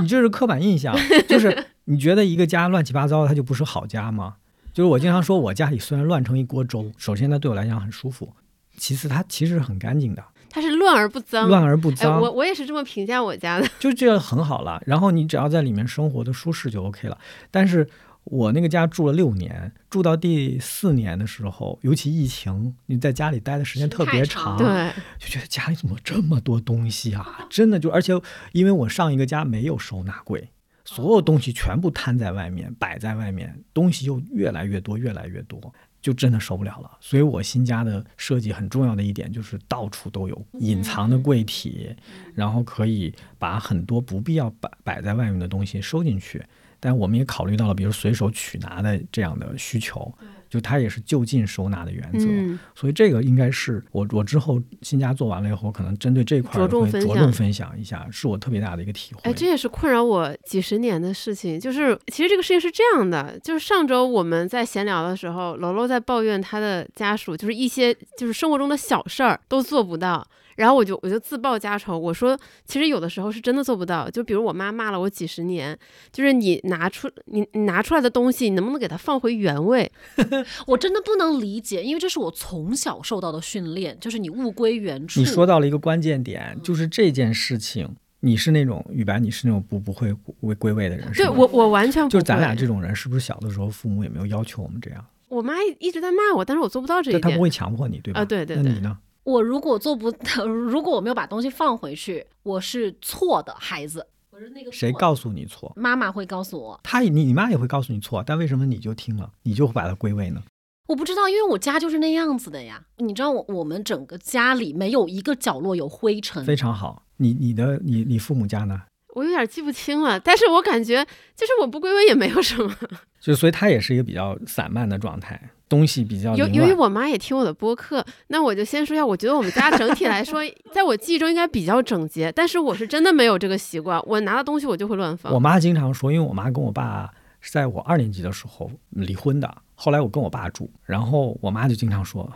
[0.00, 0.94] 你这是刻板印象，
[1.28, 4.34] 就是你觉得一个家乱七八糟，它就不是好家吗？
[4.72, 8.32] 就是我经常说，我家里虽然乱成一锅粥，首先它对我来讲很舒服，
[8.76, 11.48] 其次它其实是很干净的，它是乱而不脏。
[11.48, 13.68] 乱而不哎，脏，我我也是这么评价我家的。
[13.78, 14.82] 就这样很好了。
[14.86, 17.18] 然后你只要在里面生活的舒适就 OK 了。
[17.50, 17.86] 但是
[18.24, 27.46] 我那个家住了六年，住到第四年的时候，尤其疫情，你在家里待的时间特别长，对，就觉得家里怎么这么多东西啊？
[27.50, 28.12] 真的就，而且
[28.52, 30.50] 因为我上一个家没有收纳柜，
[30.84, 35.60] 所有东西全部摊在外面，摆在外面，东西又越来越多，越来越多，
[36.00, 36.90] 就真的受不了了。
[37.00, 41.94] 所以我新家的设计很重要的一点就是到处都有隐藏的柜体，
[42.34, 46.40] 然后可以把很多不必要摆摆在外面的东西收进去。
[46.84, 50.12] 但我们也考虑到了，比如随手取拿的这样的需求，
[50.50, 52.26] 就它也是就近收纳的原则。
[52.28, 59.20] 嗯，所以这个应该是我我之后新家做完了以后，可能针对这块着重分享着重分享一下，是我特别大的一个体会。
[59.22, 61.60] 哎，这也是困扰我几十年的事情。
[61.60, 70.26] 就是其实这个事情是这样的，就是上周我们在闲聊的时候，楼楼在抱怨他的家属，就是一些就是生活中的小事儿都做不到。
[70.56, 74.08] 然后我就我就自报家仇，我说其实有的时候是真的做不到。
[74.10, 75.78] 就比如我妈骂了我几十年，
[76.12, 79.90] 就是你拿出你你拿出来的东西，你能不能给它放回原位？
[80.66, 85.20] 我真的不能理解，因为这是我从小受到的训练，就是你物归原处。
[85.20, 95.04] 你说到了一个关键点，就是这件事情，你是那种雨白，你是那种不不会归归位的人，是对我我完全不就是咱俩这种人，是不是小的时候父母也没有要求我们这样？
[95.28, 97.20] 我妈一直在骂我，但是我做不到这一点。
[97.22, 98.20] 但他不会强迫你，对吧？
[98.20, 98.98] 啊对对对那你呢？
[99.24, 100.12] 我如果做不，
[100.44, 104.06] 如果我没有把东西放回去，我是错的孩子。
[104.30, 105.72] 我是那个谁告诉你错？
[105.76, 110.42] 妈妈会告诉我，他你你妈也会告诉你错，但为什么你就听了，你就会把它归位呢？
[110.88, 112.82] 我不知道，因为我家就是那样子的呀。
[112.96, 117.04] 你知道我我们整个家里没有一个角落有灰尘，非常好。
[117.18, 118.82] 你你的你你父母家呢？
[119.14, 121.06] 我有点记不清了，但是我感觉
[121.36, 122.74] 就是我不归位也没有什么。
[123.20, 126.46] 就所以他也是一个比较散漫的状态，东西比较由。
[126.48, 135.32] 由于我妈也听我的播客，那我就先说一下，我觉得我们家整体来说， 在我记忆中应该比较整洁，但是我是真的没有这个习惯，我拿了东西我就会乱放。
[135.32, 142.30] 我妈经常说，因为我妈跟我爸是在我二年级的时候离婚的，后来我跟我爸住，然后我妈就经常说，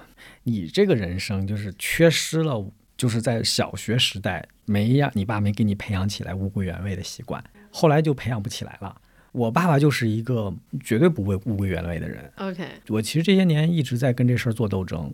[0.44, 2.64] 你这个人生就是缺失了，
[2.96, 8.96] 就是在小学时代没让你爸没给你培养起来物归原位的习惯，后来就培养不起来了。
[9.37, 10.51] 我爸爸就是一个
[10.83, 15.12] 绝对不会物归原位的人，OK，我其实这些年一直在跟这事儿做斗争，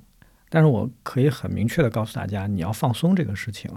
[0.49, 3.69] 但是我可以很明确的告诉大家，你要放松这个事情，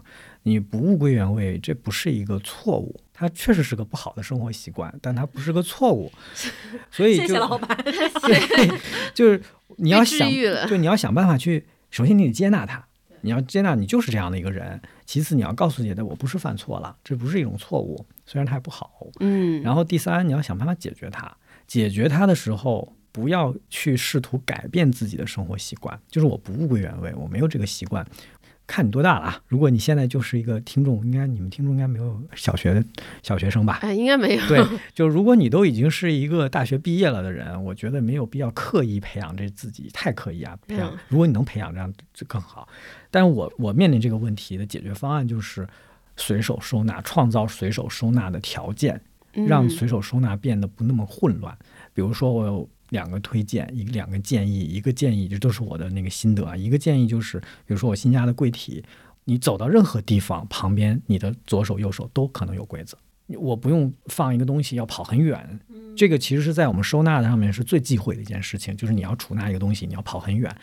[0.43, 6.11] 你不物归原位，这不是一个错误，它确实是个不好的生活习惯，但它不是个错误，
[6.91, 7.75] 所以就谢谢老板。
[7.83, 8.79] 对，
[9.15, 9.41] 就是
[9.77, 10.67] 你要想，愈了。
[10.67, 12.85] 对，你要想办法去，首先你得接纳他，
[13.21, 21.31] 你要接纳你就是这样的一个人，其次你要告诉自己的我不是犯错了，这不是一种错误，虽然它也不好，嗯，然后第三，你要想办法解决它。
[21.67, 25.99] 解决它的时候，不要去试图改变自己的生活习惯。
[26.09, 28.05] 就是我不物归原位，我没有这个习惯。
[28.67, 29.41] 看你多大了啊？
[29.47, 32.83] 如果你现在就是一个听众，应该你们听众应该没有小学
[33.21, 33.79] 小学生吧？
[33.81, 34.47] 哎，应该没有。
[34.47, 40.97] 对，就如果你都已经是一个大学毕业了的人，我觉得没有必要刻意培养这自己，太刻意啊培养嗯。
[41.09, 42.67] 如果你能培养，这样就更好。
[43.11, 45.67] 但是我我面临这个问题的解决方案就是
[46.17, 49.01] 随手收纳，创造随手收纳的条件。
[49.49, 51.53] 让嗯随手收纳变得不那么混乱。
[51.93, 56.55] 比如说，我有两个推荐，一个两个建议，一个建议这都是我的那个心得啊。
[56.55, 58.83] 一个建议就是，比如说我新家的柜体，
[59.23, 65.59] 你走到任何地方，旁边你的左手右手都可能有柜子，我不用放一个东西要跑很远。
[65.97, 70.53] 这个其实是在我们收纳的上面是最忌讳的一件事情，就是你要储纳一个东西，你要跑很远。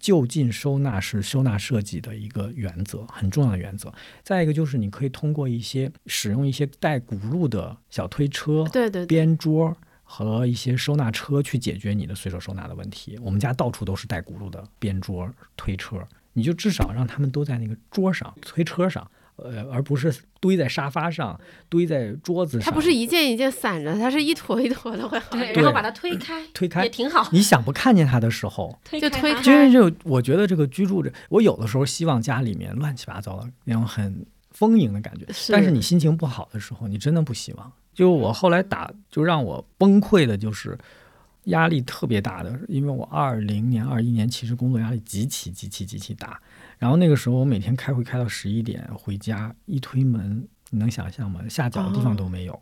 [0.00, 3.92] 就近收纳是收纳设计的一个原则，很重要的原则。
[4.22, 9.76] 再一个就是你可以通过一些使用一些带轱辘的小推车、对对对，边桌
[10.10, 13.18] 和一些收纳车去解决你的随手收纳的问题。
[13.22, 15.98] 我们家到处都是带轱辘的边桌、推车，
[16.32, 19.06] 你就至少让他们都在那个桌上、推车上。
[19.40, 22.64] 呃，而不是堆在沙发上、堆在桌子上。
[22.64, 27.28] 它不是一件一件散着，它是一坨一坨的会好然后把它推开，推开也挺好。
[27.30, 37.72] 你想不看见它的时候，推就推开它真是就我觉得这个居住着，我有的时候希望家里面乱七八糟的那种很丰盈的感觉，是但是你心情不好的时候，你真的不希望。
[37.98, 40.78] 就我后来打，就让我崩溃的就是
[41.46, 46.40] 压力特别大的，因为我二零年、二一年其实工作压力极其极其极其大，
[46.78, 51.40] 然后那个时候我每天开会开到十一点，回家一推门，你能想象吗？
[51.48, 52.56] 下脚的地方都没有。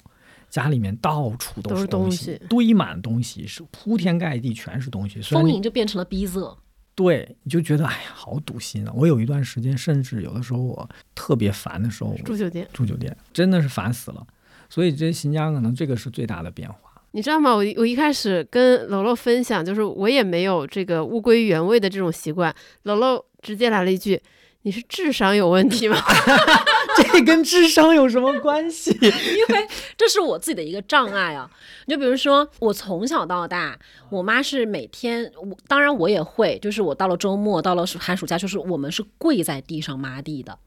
[0.49, 5.21] 家里面到处都是是东东西堆满东西，是铺天盖地，全是东西。
[5.21, 6.57] 虽然丰你就变成了逼仄。
[6.95, 8.93] 对，你就觉得哎呀，好堵心啊！
[8.97, 14.27] 我有一段时间，甚至有的时候我特别烦的时候，住酒店，住酒店真的是烦死了。
[14.69, 16.79] 所以这新疆可能这个是最大的变化。
[17.13, 17.51] 你知道吗？
[17.53, 22.55] 我我一开始跟楼楼分享，就是我也没有这个物归原位的这种习惯。
[22.83, 24.21] 楼楼直接来了一句
[24.63, 25.97] ：“你是智商有问题吗？
[26.97, 28.91] 这跟智商有什么关系？
[29.01, 31.51] 因为这是我自己的一个障碍啊。
[31.87, 33.79] 就比如说，我从小到大，
[34.11, 40.59] 我妈是每天，我当然我也会，就是我到了周末，到了寒暑假，就是我们是跪在地上抹地的。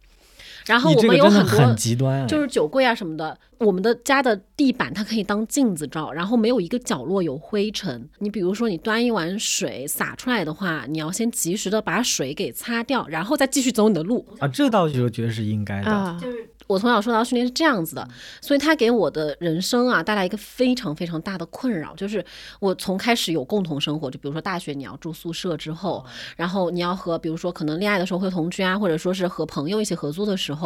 [0.69, 3.35] 然后我们有很多很极端，就是酒柜啊什么的。
[3.57, 8.07] 我们的家的地板它可以当镜子照，然后没有一个角落有灰尘。
[8.19, 14.47] 你比如说，你端一碗水洒出来的话，你要先及时的把水给擦掉，然后再继续走你的路啊。
[14.47, 16.49] 这倒就觉得是应该的，就是。
[16.67, 18.07] 我从小受到训练是这样子的，
[18.41, 22.23] 所以他给我的人生啊带来一个非常非常大的困扰，就是
[22.59, 26.05] 我从开始有共同生活，就比如说大学你要住宿舍之后，
[26.37, 30.58] 然后你要和比如说可能恋爱的时候会同居啊，或者说是和朋友一起合租的时候。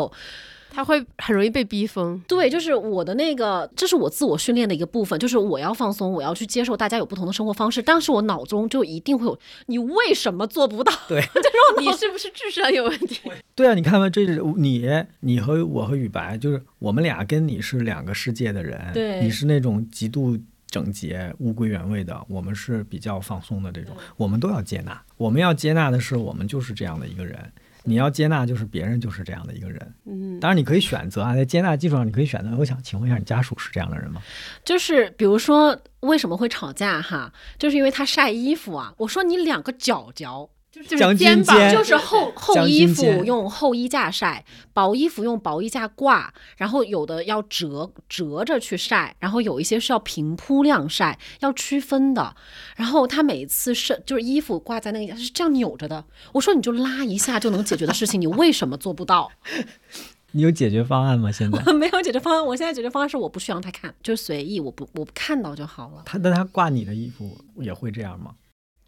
[0.76, 10.92] 他会很容易被逼疯，对，就是我的那个，这是我自我训练的一个部分，就是我要放松，我要去接受大家有不同的生活方式，但是我脑中就一定会有你为什么做不到？
[11.08, 13.22] 对，就是你是不是智商有问题？
[13.54, 27.40] 对啊，你看吧，这是你，你和我和雨白，就是我们俩跟你是两个世界的人，对，你是那种极度整洁、物归原位的，我们是比较放松的这种，我们都要接纳，我们要接纳的是我们就是这样的一个人。
[27.84, 29.96] 你要接纳，就是别人就是这样的一个人。
[30.06, 32.56] 嗯，当然你可以选择啊，在接纳基础上，你可以选择。
[32.58, 34.22] 我想请问一下，你家属是这样的人吗？
[34.64, 37.32] 就是比如说，为什么会吵架哈？
[37.58, 38.94] 就是因为他晒衣服啊。
[38.98, 40.50] 我说你两个脚脚。
[40.74, 52.36] 就是肩膀，就是厚厚衣服用厚衣架晒，薄衣服用薄衣架挂，然后有的要折折着去晒，然后有一些是要平铺晾晒，要区分的。
[52.76, 59.32] 然后他每次是就是衣服挂在那个是这样扭着的，我说你就拉一下就能解决的事情，你为什么做不到？
[60.36, 61.32] 你有解决方案吗？
[61.32, 66.02] 现在我没有解决方案，我现在解决方案是我不需要他看，就随意，我不我不看到就好了。
[66.06, 68.32] 他那他挂你的衣服也会这样吗？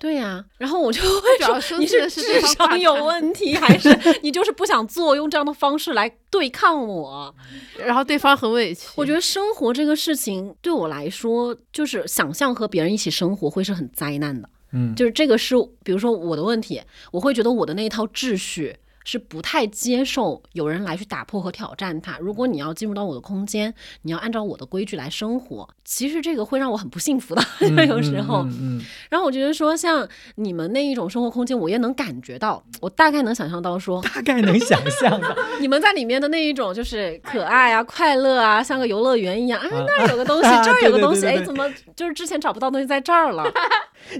[0.05, 3.89] 对呀，然后我就 会说你是智商有问题，还是
[4.21, 7.33] 你就是不想做，用这样的方式来对抗我？
[7.83, 8.87] 然后对方很委屈。
[8.97, 14.47] 我觉得生活这个事情对我来说，就是想象和别人一起生活会是很灾难的。
[14.73, 16.79] 嗯，就是这个是，比如说我的问题，
[17.11, 18.75] 我会觉得我的那一套秩序。
[19.05, 22.17] 是不太接受有人来去打破和挑战它。
[22.19, 27.41] 如果你要进入到我的空间，你要按照我的规矩来生活，其实这个会让我很不幸福的。
[27.87, 39.61] 有 时候，嗯， 然后我觉得说，像你们那一种生活空间，我也能感觉到，我大概能想象到说，大概能想象到， 你们在里面的那一种就是可爱啊、快乐啊，像个游乐园一样。
[39.61, 43.43] 啊，那儿有个东西，这儿有个东西，哎，怎么就是之前找不到东西在这儿了？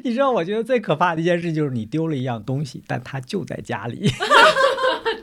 [0.03, 4.11] 你知道，我觉得最可怕的一件事就是你丢了一样东西，但它就在家里。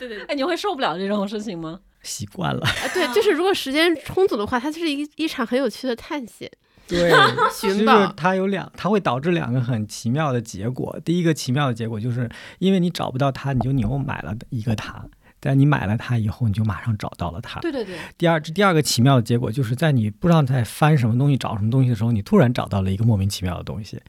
[0.09, 1.81] 对对，哎，你会受不了这种事情吗？
[2.03, 2.61] 习惯了。
[2.93, 6.51] 对，就是如果时间充足的话，它就是一一场很有趣的探险。
[6.89, 7.13] 对，
[7.55, 8.13] 寻宝。
[8.17, 10.99] 它有两，它会导致两个很奇妙的结果。
[11.05, 15.05] 第一个奇妙的结果就是，因为你找不到它，你就你又买了一个它。
[15.39, 17.61] 但你买了它以后，你就马上找到了它。
[17.61, 17.97] 对对对。
[18.19, 24.01] 第二，这第二个奇妙的结果就是在你不知道在翻什么东西、找什么东西的时候，你突然找到了一个莫名其妙的东西。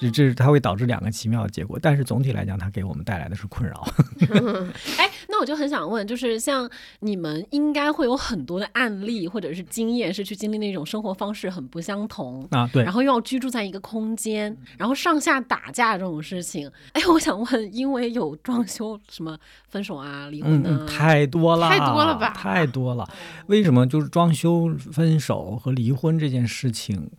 [0.00, 3.86] 这这是它会导致两个奇妙的结果，但是总体来讲，它给我们带来的是困扰。
[4.96, 6.68] 哎，那我就很想问，就是像
[7.00, 16.70] 你们应该会有很多的案例或者是经验，是去经历那种生活方式很不相同啊，对，然后又要居住在一个空间，然后上下打架这种事情。
[16.92, 22.30] 哎，我想问，因为有装修什么分手啊、离婚的，太多了，太多了吧？
[22.30, 23.08] 太多了。
[23.46, 27.10] 为什么就是装修、分手和离婚这件事情？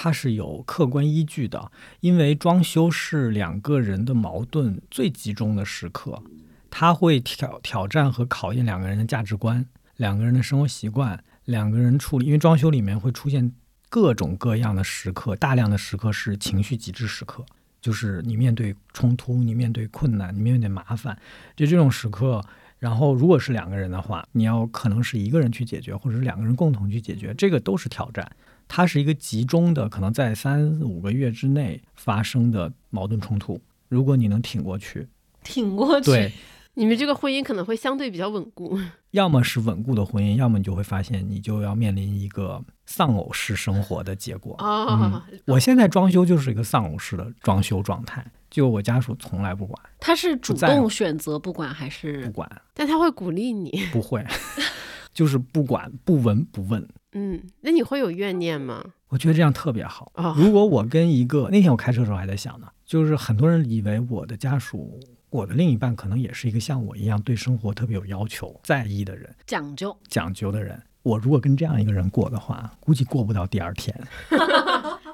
[0.00, 6.22] 它是有客观依据的，因为装修是两个人的矛盾最集中的时刻，
[6.70, 12.26] 它会挑挑战和考验两个人的价值观、两个人的生活习惯、两个人处理。
[12.26, 13.52] 因为装修里面会出现
[13.88, 17.44] 各种各样的时刻，大量的时刻是情绪极致时刻，
[17.80, 21.18] 就是你面对冲突、你面对困难、你面对麻烦，
[21.56, 22.40] 就这种时刻。
[22.78, 28.30] 然后如果是两个人的话，你要可能是一个人去解决，或者是两个人共同去解决，这个都是挑战。
[28.68, 33.60] 它是一个集中的，可能在三五个月之内发生的矛盾冲突。
[33.88, 35.08] 如果你能挺过去，
[35.42, 36.32] 挺过去，对，
[36.74, 38.78] 你们这个婚姻可能会相对比较稳固。
[39.12, 44.54] 要么是稳固的婚姻，要么你就会发现你就要面临一个丧偶式生活的结果。
[44.58, 49.82] 哦，我现在装修就是一个丧偶式的装修状态，就我家属从来不管。
[49.98, 52.62] 他是主动选择不管还是不管？
[52.74, 53.86] 但他会鼓励你？
[53.90, 54.22] 不会，
[55.14, 56.86] 就是不管不闻不问。
[57.12, 58.84] 嗯，那你会有怨念吗？
[59.08, 60.12] 我觉得这样特别好。
[60.36, 65.00] 如果我跟一个那天我开车的时候还在想呢，就是很多人以为我的家属，
[65.30, 70.82] 我的另一半可能也是一个像我一样对生活特别有要求、在意的人，讲究讲究的人。
[71.08, 73.94] 我如果跟这样一个人过的话，估计过不到第二天。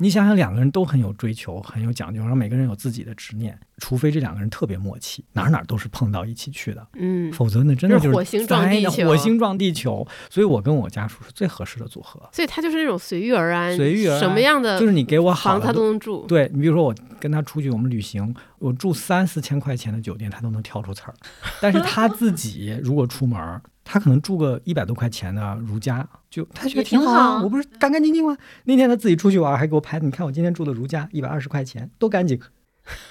[0.00, 10.04] 你想想，两个人都很有追求，很有讲究，然后每个人有自己的执念，除非这两个人特别默契，哪哪都是碰到一起去的，嗯，否则那真的就是火星撞地球火星撞地球。
[10.28, 16.26] 所以我跟我家属是最合适的组合，所以他就是那种随遇而安，随遇而安什么样的就是你给我好他的都能住。
[16.26, 21.14] 对你比如说我跟他出去，我们旅行，我住三四千块钱的酒店，他都能挑出刺儿。
[21.60, 28.36] 但是他自己如果出门儿，他可能住个一百多块钱的如家，就他觉得挺挺好啊，好我不是干干净净吗？
[28.64, 32.40] 那天他自己出去玩，还给我拍，你看我今天住的如家，一百二十块钱，多干净。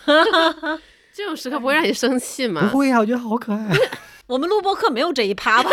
[1.16, 2.68] 这种时刻不会让你生气吗？
[2.72, 3.72] 不会呀、我觉得好可爱。
[4.26, 5.70] 我们录播课没有这一趴吧？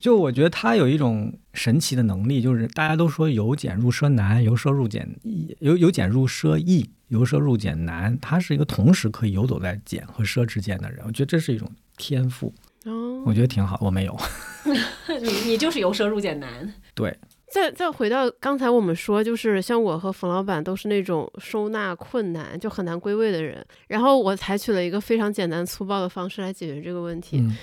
[0.00, 8.16] 就我觉得他有一种神奇的能力，就是大家都说由俭入奢难，由奢入俭易，由由俭入奢易，由奢入俭难。
[8.20, 12.54] 他是一个同时可以游走在俭和奢之间的人，我觉得这是一种天赋，
[12.88, 13.78] 哦，我觉得挺好。
[13.80, 14.16] 我没有，
[15.20, 16.72] 你你就是由奢入俭难。
[16.94, 17.16] 对，
[17.52, 27.38] 再再回到刚才我们说，就是像我和冯老板都是那种收纳困难就很难归位的人，然后我采取了一个非常简单粗暴的方式来解决这个问题。
[27.38, 27.56] 嗯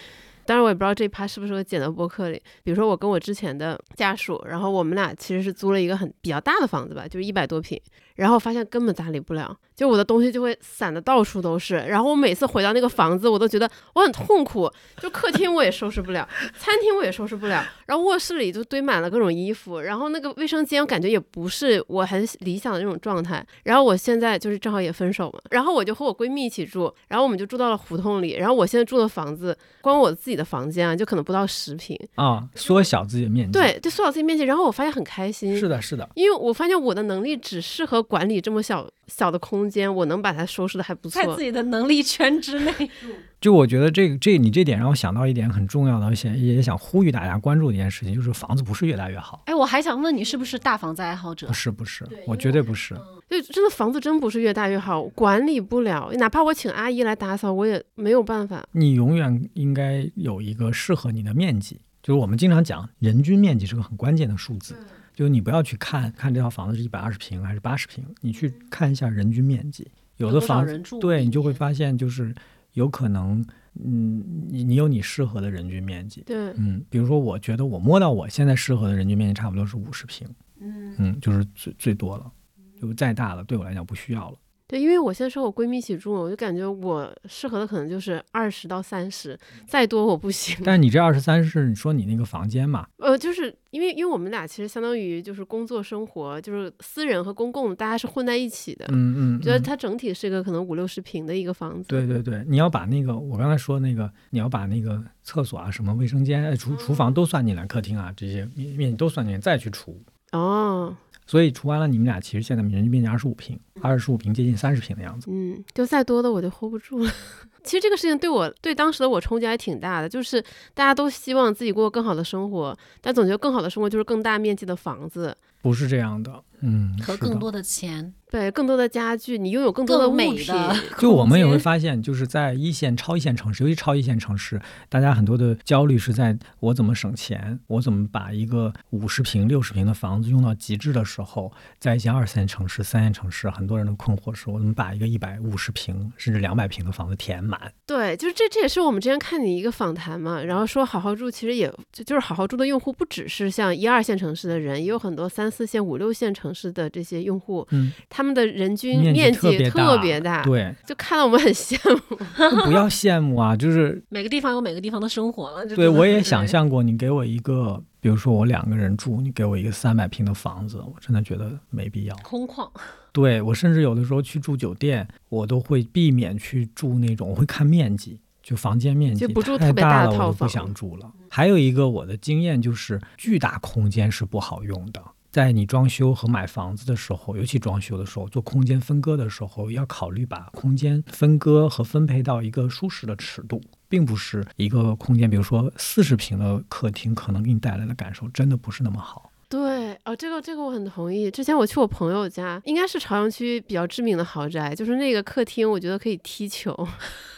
[0.46, 2.41] 当然，我也不知道这一趴是不是我剪到播客里。
[2.64, 7.80] 比如说，我跟我之前的家属，然后我们俩其实是租了一个很比较大的房子吧，就是一百多平，
[8.16, 11.76] 然后发现根本打理不了，就我的东西就会散的到处都是。
[11.76, 14.72] 然后我每次回到那个房子，我都觉得我很痛苦，
[15.02, 16.28] 就客厅我也收拾不了，
[16.58, 23.46] 餐厅我也收拾不了，然后卧室里就堆满了各种衣服，然后那个卫生间我感觉也不是我很理想的那种状态。
[23.64, 36.08] 然后我现在就是正好也分手嘛，然后我就和我闺蜜一起住，然后我们就住到了胡同里，然后我现在住的房子，光我自己的房间啊，就可能不到十平，啊，缩小自己的面积。，对，就缩小自己面积，然后我发现很开心，是的，是的。
[36.16, 41.42] 因为我发现我的能力只适合管理这么小小的空间，我能把它收拾的还不错在自。
[41.42, 42.72] 己的能力圈之内。
[43.46, 49.43] 就我觉得这个这你这点让我想到一点很重要的，而且也想呼吁大家关注的一件事情，就是房子不是越大越好。
[49.46, 51.54] 哎，我还想问你，是不是大房子爱好者不？
[51.54, 52.96] 是不是，我绝对不是。
[53.30, 58.68] 就真的房子真不是越大越好，管理不了，哪怕我请阿姨来打扫，我也没有办法。
[58.72, 61.80] 你永远应该有一个适合你的面积。
[62.02, 64.76] 就是我们经常讲，人均面积是个很关键的数字。
[65.14, 69.88] 就是你不要去看看这套房子是一百二十平还是八十平，你去看一下人均面积。
[70.18, 72.34] 有的房人住对你就会发现，就是
[72.76, 73.44] 有可能，
[73.84, 76.22] 嗯，你你有你适合的人均面积。
[76.22, 80.28] 对，嗯，比如说，我觉得我摸到我现在适合的人均面积差不多是五十平，
[80.62, 82.32] 嗯就是最最多了，
[82.80, 84.38] 就再大了对我来讲不需要了。
[84.68, 89.38] 对，因为我现在和我闺蜜一起住，我就感觉我适合的可能就是二十到三十，
[89.68, 90.57] 再多我不行。
[90.66, 92.88] 但是你这二十三是你说你那个房间嘛？
[92.97, 98.86] 呃，就是因为因为我们俩其实相当于就是工作生活，就是私人和公共大家是混在一起的。
[98.89, 101.88] 嗯嗯，嗯觉得它整体是一个可能五六十平的一个房子。
[101.88, 110.01] 对对对，你要把那个我刚才说那个，你要把那个厕所啊、什么卫生间、哎厨厨房都算进来，客厅啊这些面面积都算进来，再去除。
[110.32, 110.93] 哦，
[111.26, 115.28] 所以除完了，你们俩其实现在人均面积二十五平，二十五平接近三十平的样子。
[115.32, 117.12] 嗯，就再多的我就 hold 不住了。
[117.64, 120.40] 其实这个事情对我对当时的我冲击还挺大的，就是
[120.76, 130.36] 大家都希望自己过更好的生活，但总觉得更好的生活就是更大面积的房子，不是这样的，嗯，和更多的钱，对，更多的家具，你拥有更多的物品。
[130.36, 147.72] 美的就我们也会发现，就是在一线、超一线城市，尤其超一线城市，大家很多的焦虑是在我怎么省钱，我怎么把一个五十平、六十平的房子用到极致的时候，在一些二线城市、三线城市，很多人的困惑是我怎么把一个一百五十平甚至两百平的房子填满。
[147.86, 162.18] 对，就是这这也是我们之前看你一个访谈嘛，然后说好好住其实也就就是好好住的用户不只是像一二线城市的人，也有很多三四线、五六线城市的这些用户，嗯，他们的人均面面积积特别大，对，就看到我们很羡慕。
[162.66, 165.66] 不要羡慕啊，就是 每个地方有每个地方的生活了。
[165.66, 172.16] 这对我也想象过，你给我一个，比如说我两个人住，你给我一个三百平的房子，我真的觉得没必要。
[172.24, 172.68] 空旷，
[173.14, 181.12] 对我甚至有的时候去住酒店，我都会避免去住那种，我会看面积，就房间面积就不住太特别大大了，我就不的套房想住了。
[181.30, 185.02] 还有一个我的经验就是，巨大空间是不好用的。
[185.36, 199.30] 在你装修和买房子的时候，尤其装修的时候，做空间分割的时候，要考虑把空间分割和分配到一个舒适的尺度，并不是一个空间，比如说四十平的客厅，可能给你带来的感受真的不是那么好。
[199.50, 201.30] 对，哦，这个这个我很同意。
[201.30, 206.74] 之前我去我朋友家，应该是朝阳区比较知名的豪宅，就是那个客厅，我觉得可以踢球，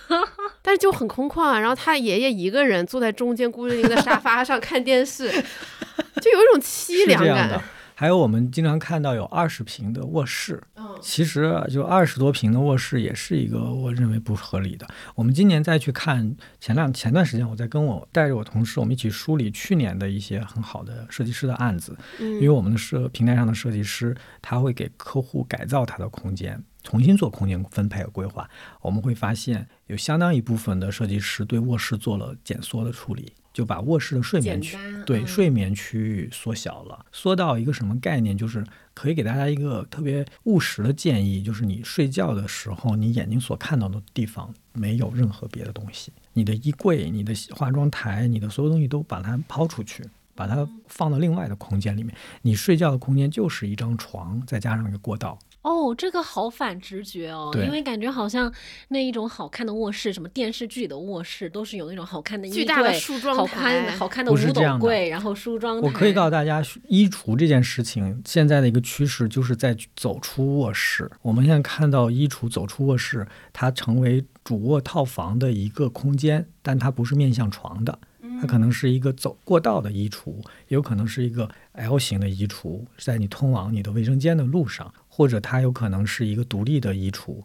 [0.62, 1.42] 但是就很空旷。
[1.42, 5.32] 啊然后他爷爷一个人坐在中间孤零零的沙发上看电视，
[6.22, 7.60] 就有一种凄凉感。。
[8.00, 10.62] 还有我们经常看到有二十平的卧室，
[11.02, 14.88] 其实就二十多平的卧室也是一个我认为不合理的。
[15.16, 26.64] 我们今年再去看前两前段时间，我在跟我带着我同事，我们一起梳理去年的一些很好的设计师的案子，因为我们的设平台上的设计师他会给客户改造他的空间。
[26.84, 28.48] 重新做空间分配和规划，
[28.80, 38.38] 我们会发现有相当一部分的设计师对卧室做了减缩的处理，就把卧室的睡眠区对睡眠区域缩小了，缩到一个什么概念？
[38.38, 50.04] 就是可以给大家一个特别务实的建议，就是你睡觉的时候，你眼睛所看到的地方没有任何别的东西，你的衣柜、你的化妆台、你的所有东西都把它抛出去，
[50.36, 52.16] 把它放到另外的空间里面。
[52.44, 55.40] 你睡觉的空间就是一张床，再加上一个过道。
[55.68, 58.50] 哦，这个好反直觉哦，因为感觉好像
[58.88, 65.86] 那一种好看的卧室，什么电视剧里的卧室，都是有那种好看的巨大的梳妆台，好看的五斗柜，然后梳妆台。
[65.86, 71.12] 我可以告诉大家，衣橱这件事情现在的一个趋势，就是在走出卧室。
[71.22, 78.00] 我们现在看到衣橱走出卧室，它成为主卧套房的一个空间，但它不是面向床的。
[78.40, 80.36] 它可能是一个走过道的衣橱，
[80.68, 87.38] 也有可能是一个 L 型的衣橱，在你通往你的卫生间的路上，或者它有可能是一个独立的衣橱，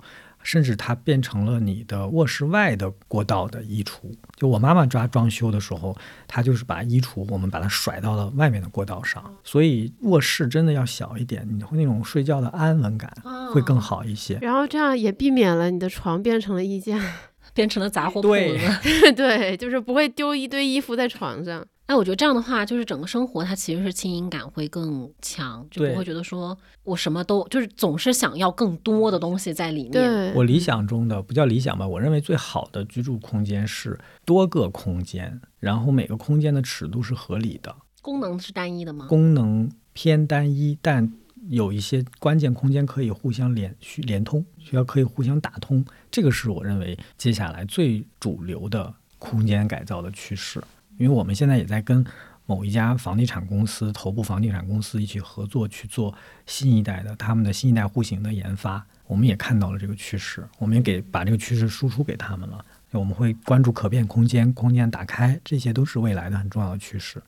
[0.43, 4.12] 甚至它变成了你的卧室外的过道的衣橱。
[4.36, 13.12] 就我妈妈抓装修的时候，她就是把衣橱我们把它甩到了外面的过道上，所以卧室真的要小一点，你会那种睡觉的安稳感
[13.55, 14.38] 会更好一些。
[14.43, 17.01] 然后这样也避免了你的床变成了衣架。
[17.55, 18.59] 变成了杂货铺子，
[19.16, 21.64] 对，就是不会丢一堆衣服在床上。
[21.86, 30.32] 哎，我觉得这样的话，就是整个生活它其实是轻盈感会更强，就不会觉得说我什么都就是总是想要更多的东西在里面。
[30.34, 37.74] 我理想中的不叫理想吧，我认为最好的居住空间是多个空间，然后每个空间的尺度是合理的。
[38.01, 39.07] 功能是单一的吗？
[39.09, 41.12] 功能偏单一，但。
[41.49, 50.62] 有一些关键空间可以互相连续连通，需要可以互相打通，这个是我认为接下来最主流的空间改造的趋势。
[50.98, 52.06] 因为我们现在也在跟
[52.44, 56.14] 某一家房地产公司、头部房地产公司一起合作去做
[56.46, 62.64] 新一代的他们的新一代户型的研发，我们也看到了这个趋势，我们也给把这个趋势输出给他们了。
[62.90, 67.22] 我们会关注可变空间、空间打开，这些都是未来的很重要的趋势。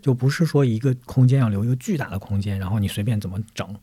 [0.00, 3.74] 就不是说一个空间要留一个巨大的空间，然后你随便怎么整。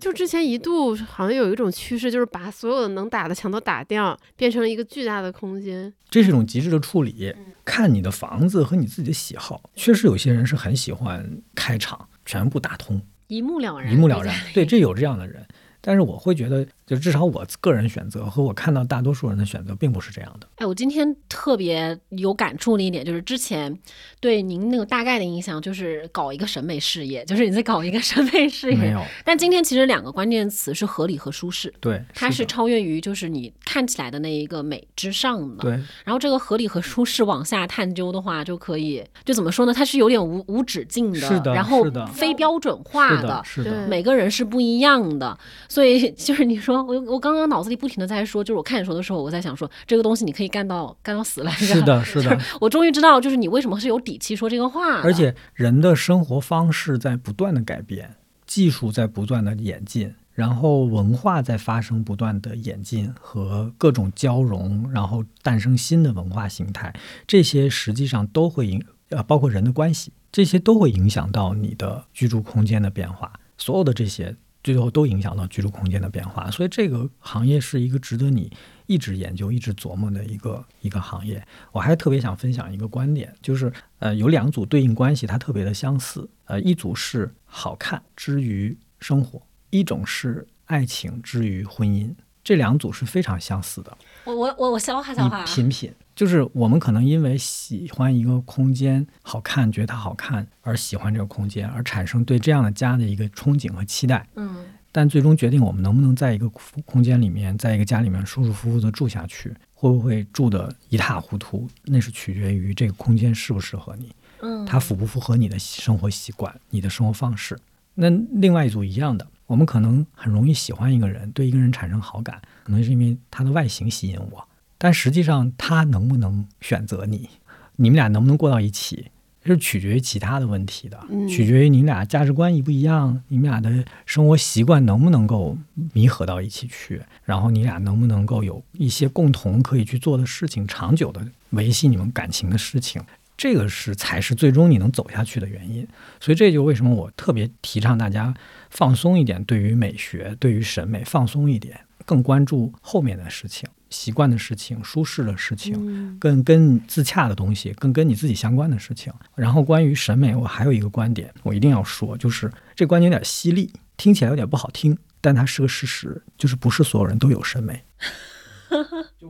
[0.00, 5.92] 就之前一度好像有一种趋势，就是把所有的能打的墙都打掉，变成了一个巨大的空间。
[6.10, 9.70] 这是一种极致的处理，看你的房子和你自己的喜好。
[9.74, 14.34] 确实有些人是很喜欢开场全部打通，一目了然，一目了然。
[14.54, 15.46] 对，这有这样的人。
[15.88, 20.46] 但是我会觉得，就至少我个人选择和我看到大多数人的选择并不是这样的。
[20.56, 23.74] 哎，我今天特别有感触的一点就是，之前
[24.20, 28.76] 对您那个大概的印象就是搞一个审美事业，就是你在搞一个审美事业。
[28.76, 29.02] 没有。
[29.24, 31.72] 但今天其实两个关键词是合理和舒适。
[31.80, 32.04] 对。
[32.14, 35.62] 它是超越于就是你看起来的那一个美之上的。
[35.62, 35.70] 对。
[36.04, 39.72] 然后这个合理和舒适往下探究的话，就可以就怎么说呢？
[39.72, 41.18] 它是有点无无止境的。
[41.18, 41.54] 是的。
[41.54, 41.82] 然后
[42.12, 43.40] 非标准化的。
[43.42, 43.88] 是的。
[43.88, 45.38] 每个人是不一样的，
[45.78, 46.48] 所以就是。
[46.48, 51.66] 你说我我刚刚脑子里不停的在说，就是我看你说的时候，我在想说这个东西你可以干到干到死来着。
[51.66, 52.40] 是的，是的。
[52.58, 55.02] 我终于知道，就是你为什么是有底气说这个话。
[55.02, 58.16] 而且人的生活方式在不断的改变，
[58.46, 66.94] 技术在不断的演进，然后文化在发生不断的演进和各种交融，然后诞生新的文化形态，
[67.26, 73.30] 这些实际上都会影呃包括人的关系，这些都会影响到你的居住空间的变化。
[73.58, 74.34] 所有的这些。
[74.62, 78.52] 最后都影响到居住空间的变化，所以这个行业是一个值得你
[78.86, 81.42] 一直研究、一直琢磨的一个一个行业。
[81.72, 86.28] 我还特别想分享一个观点，就是呃，有两组对应关系，它特别的相似。
[86.46, 89.40] 呃，一组是好看之于生活，
[89.70, 93.96] 一种是爱情之于婚姻，这两组是非常相似的。
[94.24, 95.92] 我我我我消化消化，品品。
[96.18, 104.26] 就是我们可能因为喜欢一个空间好看，觉得它好看而喜欢这个空间，而产生对这样的家的一个憧憬和期待。
[104.34, 106.48] 嗯，但最终决定我们能不能在一个
[106.84, 114.12] 空间里面，在一个家里面舒舒服服的住下去，会不会住得一塌糊涂，那是取决于这个空间适不适合你。
[114.40, 117.56] 嗯，它符不符合你的生活习惯、你的生活方式？
[117.94, 124.44] 那另外一组一样的，我们可能很容易喜欢一个人，对一个人产生好感，可能是因为他的外形吸引我。
[124.78, 127.28] 但实际上，他能不能选择你，
[127.76, 129.10] 你们俩能不能过到一起，
[129.44, 130.98] 是取决于其他的问题的，
[131.28, 135.58] 取决于你俩价值观一不一样，你们俩的生活习惯能不能够
[135.92, 143.02] 弥合到一起去，然后你俩能不能够有一些共同可以去做的事情，长久的维系你们感情的事情。
[143.36, 145.86] 这个是才是最终你能走下去的原因。
[146.18, 148.34] 所以这就为什么我特别提倡大家
[148.68, 159.12] 放松一点，对于美学、对于审美放松一点，更关注后面的事情、习惯的事情、舒适的事情，嗯更跟自洽的东西，更跟你自己相关的事情。
[159.34, 167.82] 然后关于审美，我还有一个观点，我一定要说，就是这观点有点犀利，听起来有点不好听，但它是个事实，就是不是所有人都有审美。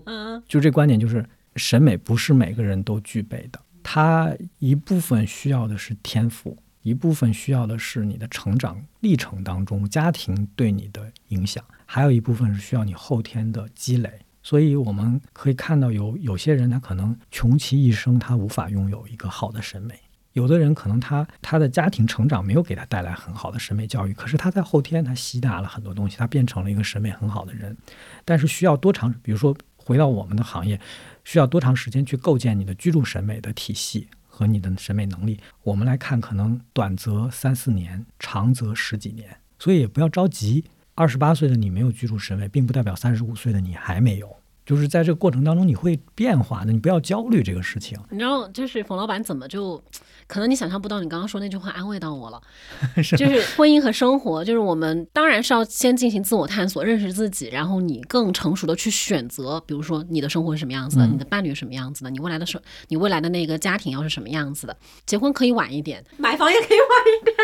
[0.06, 1.24] 嗯 就这观点，就是
[1.56, 14.10] 审美不是每个人都具备的，它一部分需要的是天赋，一部分需要的是你的成长历程当中家庭对你的影响，还有一部分是需要你后天的积累。
[14.48, 19.94] 所以我们可以看到有有些人他可能穷其一生他无法拥有一个好的审美，
[20.32, 27.76] 有的人可能他他的家庭成长没有给他带来很好的审美教育，可是他在后天他吸纳了很多东西，他变成了一个审美很好的人。
[28.24, 30.80] 但是需要多长，比如说回到我们的行业，
[31.24, 35.38] 需要多长时间去构建你的居住审美的体系和你的审美能力？
[35.62, 40.64] 我们来看，可能短则三四年，长则十几年，所以也不要着急。
[40.94, 44.37] 二十八岁的你没有居住审美，并不代表三十五岁的你还没有。
[44.68, 47.98] 就是在这个过程当中，你会变化的，你不要焦虑这个事情。
[48.10, 49.82] 你知道，就是冯老板怎么就，
[50.26, 52.38] 可能你想象不到，你刚刚说那句话安慰到我了。
[53.02, 64.76] 是就是婚姻和生活，就是我们当然是要先进行自我探索，认识自己，然后你更成熟的去选择，比如说你的生活是什么样子的，嗯你的伴侣是什么样子的，你未来的生，你未来的那个家庭要是什么样子的。
[65.06, 67.34] 结婚可以晚一点，买房也可以晚一点，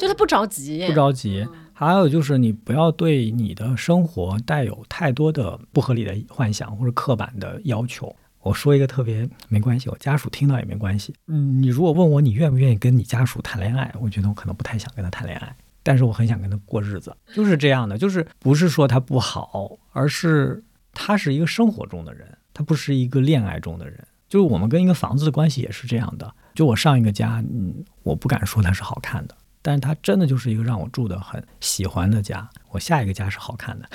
[0.00, 1.46] 就他不着急，不着急。
[1.86, 8.14] 还有就是，你不要对你的生活带有太多的不合理的幻想或者刻板的要求。
[8.40, 11.14] 我说一个特别没关系，我家属听到也没关系。
[11.28, 17.96] 嗯，你如果问我你愿不愿意跟你家属谈恋爱，我觉得我可能不太想跟他谈恋爱，但是我很想跟他过日子，就是这样的。
[17.96, 20.62] 就是不是说他不好，而是
[20.92, 23.98] 他是一个生活中的人，他不是一个恋爱中的人。
[24.28, 26.34] 就是我们跟一个房子的关系也是这样的。
[26.54, 29.36] 就我上一个家，嗯，我不敢说它是好看的。
[29.62, 32.46] 但是它真的就是一个让我住的很喜欢的家。
[32.70, 33.88] 我下一个家是好看的，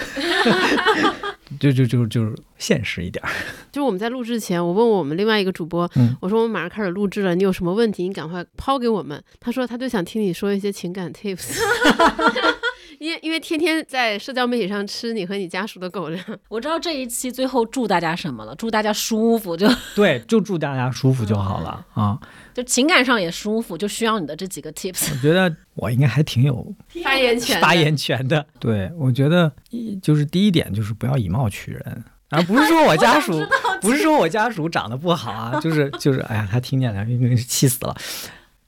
[1.59, 3.29] 就就就就是现实一点儿。
[3.71, 9.21] 就是我们在录制前，我问我们另外一个主播，嗯我说我们马上开始录制了，你有什么问题，你赶快抛给我们。
[9.39, 11.59] 他说他就想听你说一些情感 tips，
[12.99, 16.23] 因为因为天天在社交媒体上吃你和你家属的狗粮。
[16.49, 22.19] 我知道这一期最后祝大家什么了，祝大家舒服，就对，就祝大家舒服就好了啊！
[22.57, 25.11] 就情感上也舒服，就需要你的这几个 tips。
[25.13, 28.43] 我觉得我应该还挺有发言权，发言权的。
[28.59, 32.03] 对，我觉得一就是第一点就是不要以貌取人。
[32.29, 33.39] 啊不是说我家属，
[33.79, 37.05] 不是说我家属长得不好啊，就是 就是，哎呀，他听见了，
[37.35, 37.95] 气死了。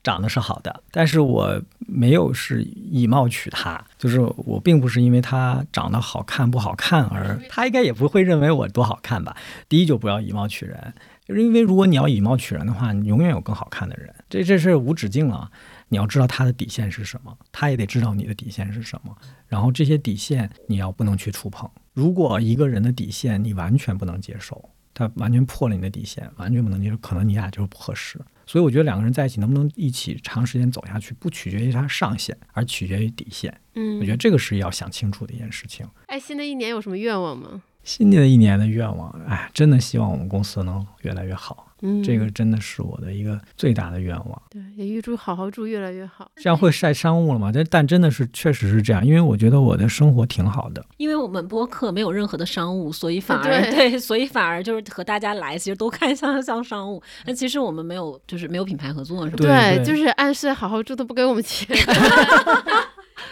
[0.02, 9.36] 长得是好的，但是我没有是以貌取他，就是我并不是因为他长得好看不好看而他应该也不会认为我多好看吧。
[9.68, 10.94] 第一就不要以貌取人，
[11.30, 15.48] 就是因为如果你要以貌取人的话，你永远有更好看的人，这这是无止境了。
[15.88, 19.16] 你要知道他的底线是什么，他也得知道你的底线是什么，
[19.46, 21.70] 然后这些底线你要不能去触碰。
[21.92, 28.20] 如果一个人的底线你完全不能接受，他完全破了你的底线，完全不能接受，可能你俩就是不合适。
[28.44, 33.56] 所以我觉得两个人在一起能不能一起长时间走下去，不取决于他上限，而取决于底线。
[33.76, 35.86] 嗯，我觉得这个是要想清楚的一件事情。
[36.06, 37.62] 哎，新的一年有什么愿望吗？
[37.82, 41.66] 新的一年的愿望，哎，真的希望我们公司能越来越好。
[41.82, 44.42] 嗯，这个真的是我的一个最大的愿望。
[44.50, 46.30] 对，也预祝好好住越来越好。
[46.36, 47.50] 这样会晒商务了吗？
[47.52, 50.84] 但但真的是确实是这样，因为我觉得我的生活挺好的。
[50.98, 57.02] 因为我们播客没有任何的商务，所以反而对对，所以反而就是和大家来，其实都看像像 商务。
[57.24, 59.38] 那其实我们没有，就是没有品牌合作，是吧？
[59.38, 61.66] 对对就是暗示好好住都不给我们钱。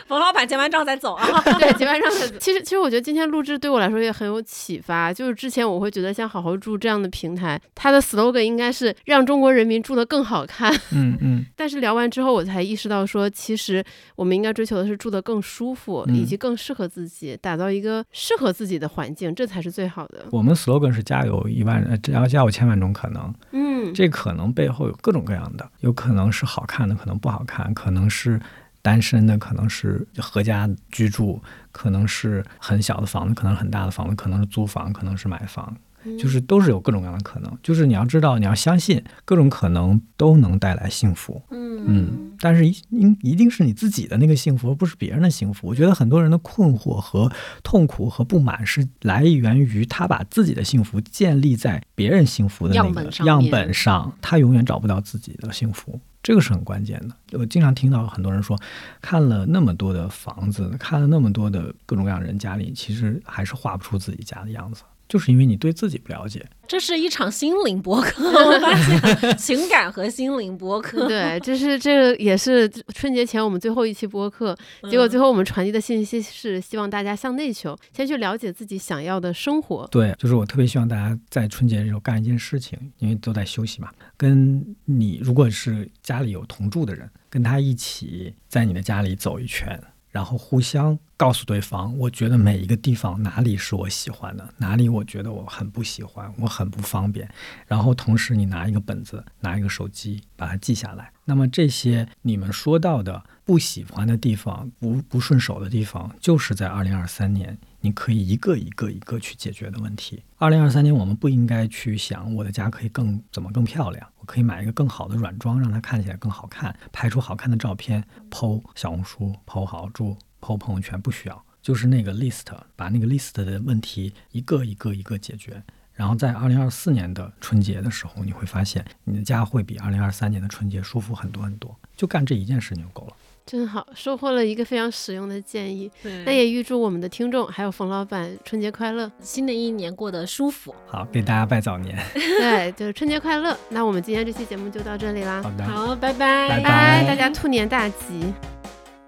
[0.08, 1.26] 冯老板结完账再走啊。
[1.58, 2.36] 对，结完账再走。
[2.40, 5.12] 其实，其实我觉得今天录制对我来说也很有启发。
[5.12, 10.74] 就是之前我会觉得像好好住这样的平台，它的 slogan 应该是让中国人民住得更好看。
[10.92, 13.84] 嗯嗯， 但是聊完之后，我才意识到说，其实
[14.16, 20.24] 我们应该追求的是住得更舒服，嗯以及更适合自己，打造一个适合自己的环境，这才是最好的。
[20.32, 23.32] 我们 slogan 是家有一万，呃，只要家有千万种可能。
[23.52, 28.40] 嗯，这可能背后有各种各样的，有可能是好看的，可能不好看，可能是
[28.88, 31.38] 单身的，可能是合家居住，
[31.70, 35.76] 可能是很小的房子，可能是很大的房子，可能是租房，可能是买房，
[36.18, 37.58] 就是都是有各种各样的可能。
[37.62, 41.42] 就是你要知道，你要相信各种可能都能带来幸福。
[41.50, 45.66] 嗯，但是一应一定是你自己的那个幸福，而不是别人的幸福。
[45.68, 47.30] 我觉得很多人的困惑和
[47.62, 56.00] 痛苦和不满是来源于他把自己的幸福建立在别人幸福的那样个样本上面本上，他永远找不到自己的幸福。
[56.28, 57.38] 这个是很关键的。
[57.38, 58.54] 我经常听到很多人说，
[59.00, 64.82] 看了那么多的房子，看了那么多的各种各样人家里，其实还是画不出自己家的样子。
[65.08, 66.44] 就是因为你对自己不了解。
[66.66, 71.06] 这是一场心灵播客， 我发现情感和心灵播客。
[71.08, 74.54] 对，这是这个也是春节前我们最后一期播客，
[74.90, 79.88] 结果最后我们传递的信息是希望大家向内求，先去了解自己想要的生活。
[79.90, 89.80] 对，就是我特别希望大家在春节的时候干一件事情，因为都在休息嘛，跟你如果是家里有同住的人，跟他一起在你的家里走一圈。
[90.10, 97.28] 然后互相告诉对方，我觉得每一个地方哪里是我喜欢的，哪里我觉得我很不喜欢，我很不方便。
[97.66, 101.12] 然后同时你拿一个本子，拿一个手机，把它记下来。
[101.24, 107.58] 那么这些你们说到的不喜欢的地方、不不顺手的地方，就是在二零二三年。
[107.80, 110.22] 你可以一个一个一个去解决的问题。
[110.36, 125.62] 二零二三年，我们不应该去想我的家可以更怎么更漂亮，我可以买一个更好的软装，让它看起来更好看，拍出好看的照片，剖小红书，剖好猪，剖朋友圈，不需要，就是那个 list，把那个 list 的问题一个一个一个解决。
[125.94, 131.76] 然后在二零二四年的春节的时候，你会发现你的家会比二零二三年的春节舒服很多很多。
[131.96, 133.16] 就干这一件事情就够了。
[133.50, 135.90] 真好，收获了一个非常实用的建议。
[136.26, 140.74] 那也预祝我们的听众还有冯老板春节快乐，新的一年过得舒服。
[140.86, 141.98] 好，给大家拜早年。
[142.12, 143.56] 对，就是春节快乐。
[143.70, 145.42] 那我们今天这期节目就到这里啦。
[145.42, 148.34] 好的，好，拜拜，拜拜，大家兔年大吉。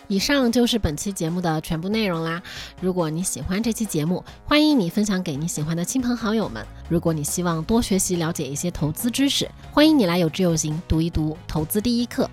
[0.08, 2.42] 以上就是本期节目的全部内容啦。
[2.80, 6.66] 如果你喜欢这期节目，欢迎你分享给你喜欢的亲朋好友们。
[6.88, 12.24] 如果你希望多学习了解一些投资知识，欢迎你来有志有行读一读《投资第一课》。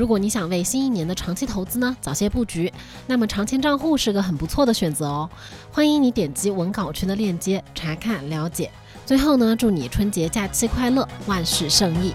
[0.00, 2.72] 如果你想为新一年的长期投资呢早些布局，
[3.06, 5.28] 那么长钱账户是个很不错的选择哦。
[5.70, 8.70] 欢迎你点击文稿区的链接查看了解。
[9.04, 12.14] 最后呢，祝你春节假期快乐，万事胜意。